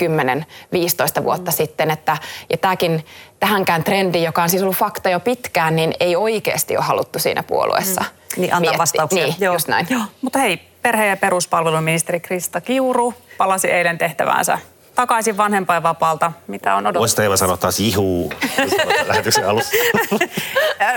10-15 1.21 1.25
vuotta 1.25 1.51
mm. 1.51 1.55
sitten. 1.55 1.91
Että, 1.91 2.17
ja 2.51 2.57
tämäkin, 2.57 3.07
tähänkään 3.41 3.85
trendi, 3.85 4.23
joka 4.23 4.43
on 4.43 4.51
siis 4.51 4.63
ollut 4.63 4.77
fakta 4.77 5.09
jo 5.09 5.21
pitkään, 5.21 5.77
niin 5.77 5.95
ei 6.01 6.17
oikeasti 6.17 6.77
ole 6.77 6.85
haluttu 6.85 7.19
siinä 7.19 7.43
puolueessa 7.43 8.01
mm. 8.01 8.19
Niin, 8.41 8.55
antaa 8.55 8.79
vastauksia. 8.79 9.25
Niin, 9.25 9.37
Joo. 9.41 9.55
just 9.55 9.69
näin. 9.69 9.87
Joo. 9.91 10.03
Mutta 10.23 10.39
hei, 10.39 10.57
perhe- 10.83 11.07
ja 11.07 11.17
peruspalveluministeri 11.17 12.21
Krista 12.21 12.61
Kiuru 12.61 13.15
palasi 13.39 13.71
eilen 13.71 13.99
tehtäväänsä 13.99 14.59
takaisin 14.99 15.37
vanhempainvapaalta. 15.37 16.33
Mitä 16.47 16.75
on 16.75 16.87
odotettu? 16.87 17.01
Voisi 17.01 17.23
Eeva 17.23 17.37
sanoa 17.37 17.57
taas 17.57 17.81
jihuu 17.81 18.33
lähetyksen 19.09 19.49
alussa. 19.49 19.77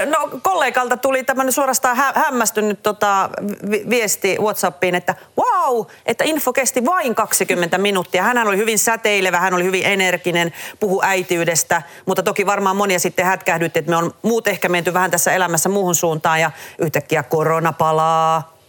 no 0.06 0.30
kollegalta 0.42 0.98
tuli 0.98 1.24
tämmöinen 1.24 1.52
suorastaan 1.52 1.98
hä- 1.98 2.14
hämmästynyt 2.16 2.84
tota, 2.84 3.30
vi- 3.72 3.86
viesti 3.90 4.38
Whatsappiin, 4.40 4.96
että 4.96 5.16
wow, 5.40 5.86
että 6.06 6.24
info 6.24 6.54
kesti 6.54 6.86
vain 6.86 7.16
20 7.16 7.78
minuuttia. 7.78 8.24
Hän 8.24 8.48
oli 8.48 8.58
hyvin 8.58 8.80
säteilevä, 8.80 9.40
hän 9.40 9.54
oli 9.54 9.64
hyvin 9.64 9.86
energinen, 9.86 10.54
puhu 10.80 11.02
äitiydestä, 11.04 11.82
mutta 12.06 12.24
toki 12.24 12.46
varmaan 12.46 12.76
monia 12.76 13.00
sitten 13.00 13.26
hätkähdytti, 13.26 13.80
että 13.80 13.90
me 13.92 13.96
on 13.98 14.14
muut 14.22 14.48
ehkä 14.48 14.70
menty 14.70 14.94
vähän 14.94 15.12
tässä 15.12 15.32
elämässä 15.32 15.70
muuhun 15.70 15.96
suuntaan 15.96 16.42
ja 16.42 16.52
yhtäkkiä 16.80 17.24
korona 17.24 17.74
palaa, 17.74 18.61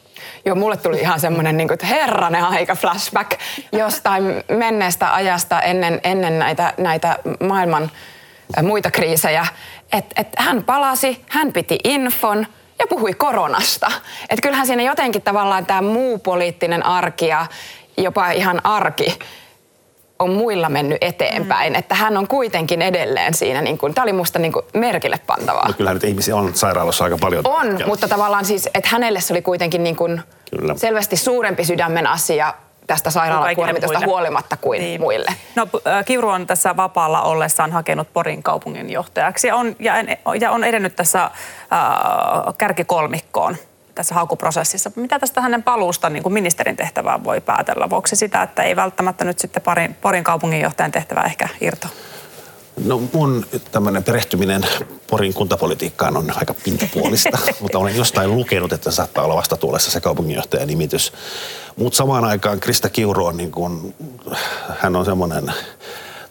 Joo, 0.44 0.56
mulle 0.56 0.76
tuli 0.76 1.00
ihan 1.00 1.20
semmoinen 1.20 1.56
niin 1.56 1.68
herranen 1.82 2.44
aika 2.44 2.74
flashback 2.74 3.30
jostain 3.72 4.44
menneestä 4.48 5.14
ajasta 5.14 5.60
ennen, 5.60 6.00
ennen 6.04 6.38
näitä, 6.38 6.74
näitä 6.78 7.18
maailman 7.40 7.90
muita 8.62 8.90
kriisejä. 8.90 9.46
Että 9.92 10.20
et 10.20 10.28
hän 10.38 10.64
palasi, 10.64 11.24
hän 11.28 11.52
piti 11.52 11.78
infon 11.84 12.46
ja 12.78 12.86
puhui 12.86 13.12
koronasta. 13.12 13.92
Että 14.30 14.42
kyllähän 14.42 14.66
siinä 14.66 14.82
jotenkin 14.82 15.22
tavallaan 15.22 15.66
tämä 15.66 15.82
muu 15.82 16.18
poliittinen 16.18 16.86
arki 16.86 17.26
ja 17.26 17.46
jopa 17.96 18.30
ihan 18.30 18.60
arki 18.64 19.18
on 20.22 20.30
muilla 20.30 20.68
mennyt 20.68 20.98
eteenpäin. 21.00 21.72
Mm. 21.72 21.78
Että 21.78 21.94
hän 21.94 22.16
on 22.16 22.28
kuitenkin 22.28 22.82
edelleen 22.82 23.34
siinä, 23.34 23.62
niin 23.62 23.78
kuin, 23.78 23.94
tämä 23.94 24.02
oli 24.02 24.12
musta 24.12 24.38
niin 24.38 24.52
kuin 24.52 24.64
merkille 24.74 25.20
pantavaa. 25.26 25.68
No 25.68 25.74
kyllähän 25.74 25.96
nyt 25.96 26.04
ihmisiä 26.04 26.36
on 26.36 26.54
sairaalassa 26.54 27.04
aika 27.04 27.18
paljon. 27.20 27.42
On, 27.46 27.80
ja... 27.80 27.86
mutta 27.86 28.08
tavallaan 28.08 28.44
siis, 28.44 28.66
että 28.66 28.88
hänelle 28.92 29.20
se 29.20 29.32
oli 29.32 29.42
kuitenkin 29.42 29.84
niin 29.84 29.96
kuin 29.96 30.22
selvästi 30.76 31.16
suurempi 31.16 31.64
sydämen 31.64 32.06
asia 32.06 32.54
tästä 32.86 33.10
sairaalakuormitusta 33.10 34.06
huolimatta 34.06 34.56
kuin 34.56 34.80
niin. 34.80 35.00
muille. 35.00 35.34
No, 35.56 35.68
Kiuru 36.04 36.28
on 36.28 36.46
tässä 36.46 36.76
vapaalla 36.76 37.22
ollessaan 37.22 37.72
hakenut 37.72 38.12
Porin 38.12 38.42
kaupungin 38.42 38.90
johtajaksi 38.90 39.48
ja 39.48 39.56
on, 39.56 39.76
ja, 39.78 39.94
ja 40.40 40.50
on 40.50 40.64
edennyt 40.64 40.96
tässä 40.96 41.22
äh, 41.22 41.30
kärkikolmikkoon 42.58 43.56
tässä 43.94 44.14
hakuprosessissa. 44.14 44.90
Mitä 44.96 45.18
tästä 45.18 45.40
hänen 45.40 45.62
paluusta 45.62 46.10
niin 46.10 46.22
kuin 46.22 46.32
ministerin 46.32 46.76
tehtävään 46.76 47.24
voi 47.24 47.40
päätellä? 47.40 47.90
Voiko 47.90 48.06
se 48.06 48.16
sitä, 48.16 48.42
että 48.42 48.62
ei 48.62 48.76
välttämättä 48.76 49.24
nyt 49.24 49.38
sitten 49.38 49.62
Porin, 49.62 49.94
Porin 49.94 50.24
kaupunginjohtajan 50.24 50.92
tehtävä 50.92 51.22
ehkä 51.22 51.48
irto? 51.60 51.88
No 52.84 53.02
mun 53.12 53.46
tämmöinen 53.72 54.04
perehtyminen 54.04 54.66
Porin 55.10 55.34
kuntapolitiikkaan 55.34 56.16
on 56.16 56.32
aika 56.36 56.54
pintapuolista, 56.54 57.38
mutta 57.60 57.78
olen 57.78 57.96
jostain 57.96 58.36
lukenut, 58.36 58.72
että 58.72 58.90
saattaa 58.90 59.24
olla 59.24 59.36
vastatuulessa 59.36 59.90
se 59.90 60.00
kaupunginjohtajan 60.00 60.68
nimitys. 60.68 61.12
Mutta 61.76 61.96
samaan 61.96 62.24
aikaan 62.24 62.60
Krista 62.60 62.88
Kiuru 62.88 63.26
on 63.26 63.36
niin 63.36 63.52
kuin, 63.52 63.94
hän 64.78 64.96
on 64.96 65.04
semmoinen 65.04 65.52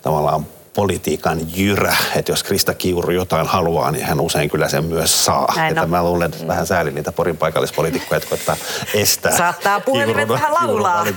tavallaan 0.01 0.45
politiikan 0.75 1.39
jyrä, 1.55 1.95
että 2.15 2.31
jos 2.31 2.43
Krista 2.43 2.73
Kiuru 2.73 3.11
jotain 3.11 3.47
haluaa, 3.47 3.91
niin 3.91 4.05
hän 4.05 4.19
usein 4.19 4.49
kyllä 4.49 4.69
sen 4.69 4.85
myös 4.85 5.25
saa. 5.25 5.53
Näin 5.55 5.71
että 5.71 5.87
mä 5.87 6.03
luulen, 6.03 6.33
että 6.33 6.47
vähän 6.47 6.67
säälin 6.67 6.95
niitä 6.95 7.11
Porin 7.11 7.37
paikallispoliitikkoja, 7.37 8.21
jotka 8.29 8.57
estää 8.93 9.37
Saattaa 9.37 9.79
puhelimet 9.79 10.29
vähän 10.29 10.53
laulaa. 10.53 11.05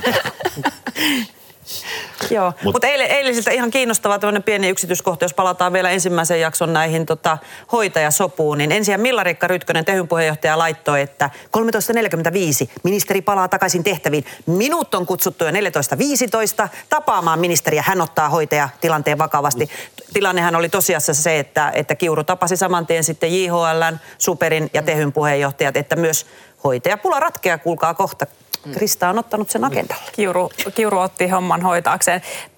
Joo, 2.29 2.45
mutta 2.45 2.63
Mut 2.65 2.83
eilen, 2.83 3.11
eilisiltä 3.11 3.51
ihan 3.51 3.71
kiinnostava 3.71 4.19
tämmöinen 4.19 4.43
pieni 4.43 4.69
yksityiskohta, 4.69 5.25
jos 5.25 5.33
palataan 5.33 5.73
vielä 5.73 5.89
ensimmäisen 5.89 6.39
jakson 6.39 6.73
näihin 6.73 7.05
tota, 7.05 7.37
hoitajasopuun, 7.71 8.57
niin 8.57 8.71
ensin 8.71 9.01
Millarikka 9.01 9.47
Rytkönen, 9.47 9.85
tehyn 9.85 10.07
puheenjohtaja, 10.07 10.57
laittoi, 10.57 11.01
että 11.01 11.29
13.45 11.57 12.71
ministeri 12.83 13.21
palaa 13.21 13.47
takaisin 13.47 13.83
tehtäviin. 13.83 14.25
Minut 14.45 14.95
on 14.95 15.05
kutsuttu 15.05 15.45
jo 15.45 15.51
14.15 15.51 16.69
tapaamaan 16.89 17.39
ministeriä. 17.39 17.83
Hän 17.87 18.01
ottaa 18.01 18.29
hoitaja 18.29 18.69
tilanteen 18.81 19.17
vakavasti. 19.17 19.69
Tilannehan 20.13 20.55
oli 20.55 20.69
tosiasiassa 20.69 21.23
se, 21.23 21.39
että, 21.39 21.71
että 21.75 21.95
Kiuru 21.95 22.23
tapasi 22.23 22.57
saman 22.57 22.87
tien 22.87 23.03
sitten 23.03 23.43
JHLn, 23.43 23.97
Superin 24.17 24.69
ja 24.73 24.81
tehyn 24.81 25.13
puheenjohtajat, 25.13 25.77
että 25.77 25.95
myös 25.95 26.25
hoitajapula 26.63 27.19
ratkeaa, 27.19 27.57
kuulkaa 27.57 27.93
kohta 27.93 28.25
Krista 28.73 29.09
on 29.09 29.19
ottanut 29.19 29.49
sen 29.49 29.63
agendalle. 29.63 30.03
Kiuru, 30.11 30.51
Kiuru 30.75 30.99
otti 30.99 31.27
homman 31.27 31.61
hoitaakseen. 31.61 32.04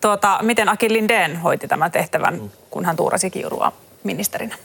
Tuota, 0.01 0.39
miten 0.41 0.69
Aki 0.69 0.87
Lindén 0.87 1.37
hoiti 1.37 1.67
tämän 1.67 1.91
tehtävän, 1.91 2.41
kun 2.69 2.85
hän 2.85 2.95
tuurasi 2.95 3.29
Kiurua 3.29 3.71
ministerinä? 4.03 4.55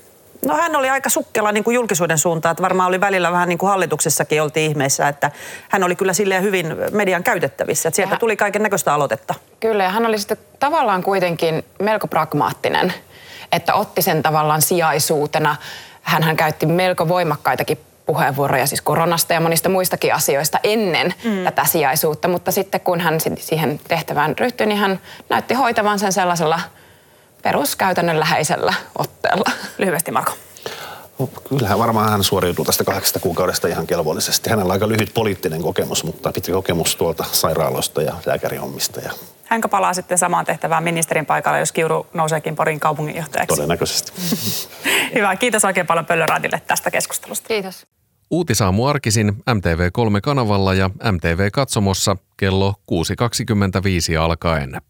No 0.47 0.57
hän 0.57 0.77
oli 0.77 0.90
aika 0.90 1.11
sukkela 1.11 1.53
niin 1.53 1.64
kuin 1.64 1.75
julkisuuden 1.75 2.18
suuntaan, 2.18 2.51
että 2.51 2.62
varmaan 2.62 2.88
oli 2.88 3.01
välillä 3.01 3.33
vähän 3.33 3.49
niin 3.49 3.59
kuin 3.59 3.71
hallituksessakin 3.71 4.42
oltiin 4.42 4.71
ihmeessä, 4.71 5.09
että 5.09 5.31
hän 5.68 5.83
oli 5.83 5.97
kyllä 5.97 6.12
silleen 6.12 6.42
hyvin 6.42 6.77
median 6.92 7.23
käytettävissä, 7.23 7.88
että 7.88 7.97
sieltä 7.97 8.14
ja, 8.14 8.18
tuli 8.18 8.37
kaiken 8.37 8.62
näköistä 8.62 8.95
aloitetta. 8.95 9.35
Kyllä 9.61 9.85
ja 9.85 9.90
hän 9.90 10.07
oli 10.07 10.18
sitten 10.18 10.38
tavallaan 10.59 11.03
kuitenkin 11.03 11.64
melko 11.79 12.07
pragmaattinen, 12.07 12.95
että 13.53 13.75
otti 13.75 14.03
sen 14.03 14.23
tavallaan 14.23 14.62
sijaisuutena. 14.62 15.57
Hän 16.03 16.37
käytti 16.37 16.66
melko 16.66 17.09
voimakkaitakin 17.09 17.79
puheenvuoroja 18.06 18.66
siis 18.66 18.80
koronasta 18.80 19.32
ja 19.32 19.40
monista 19.40 19.68
muistakin 19.68 20.14
asioista 20.14 20.58
ennen 20.64 21.14
mm. 21.24 21.44
tätä 21.44 21.64
sijaisuutta, 21.64 22.28
mutta 22.28 22.52
sitten 22.52 22.80
kun 22.80 23.00
hän 23.00 23.18
siihen 23.38 23.80
tehtävään 23.88 24.38
ryhtyi, 24.38 24.66
niin 24.66 24.78
hän 24.78 25.00
näytti 25.28 25.54
hoitavan 25.54 25.98
sen 25.98 26.12
sellaisella 26.12 26.60
peruskäytännönläheisellä 27.42 28.74
otteella. 28.98 29.50
Lyhyesti 29.78 30.10
Marko. 30.10 30.32
No, 31.18 31.28
kyllähän 31.48 31.78
varmaan 31.78 32.10
hän 32.10 32.24
suoriutuu 32.24 32.64
tästä 32.64 32.84
kahdeksasta 32.84 33.20
kuukaudesta 33.20 33.68
ihan 33.68 33.86
kelvollisesti. 33.86 34.50
Hänellä 34.50 34.70
on 34.70 34.72
aika 34.72 34.88
lyhyt 34.88 35.14
poliittinen 35.14 35.62
kokemus, 35.62 36.04
mutta 36.04 36.32
pitkä 36.32 36.52
kokemus 36.52 36.96
tuolta 36.96 37.24
sairaaloista 37.32 38.02
ja 38.02 38.14
lääkärihommista. 38.26 39.00
Ja... 39.00 39.12
Hänkö 39.52 39.68
palaa 39.68 39.94
sitten 39.94 40.18
samaan 40.18 40.44
tehtävään 40.44 40.84
ministerin 40.84 41.26
paikalla, 41.26 41.58
jos 41.58 41.72
Kiuru 41.72 42.06
nouseekin 42.14 42.56
Porin 42.56 42.80
kaupunginjohtajaksi? 42.80 43.56
Todennäköisesti. 43.56 44.12
Hyvä. 45.14 45.36
Kiitos 45.36 45.64
oikein 45.64 45.86
paljon 45.86 46.06
Pöllöradille 46.06 46.62
tästä 46.66 46.90
keskustelusta. 46.90 47.48
Kiitos. 47.48 47.86
Uutisamu 48.30 48.86
arkisin 48.86 49.32
MTV3-kanavalla 49.50 50.74
ja 50.74 50.88
MTV 51.12 51.50
Katsomossa 51.52 52.16
kello 52.36 52.74
6.25 54.12 54.18
alkaen. 54.20 54.80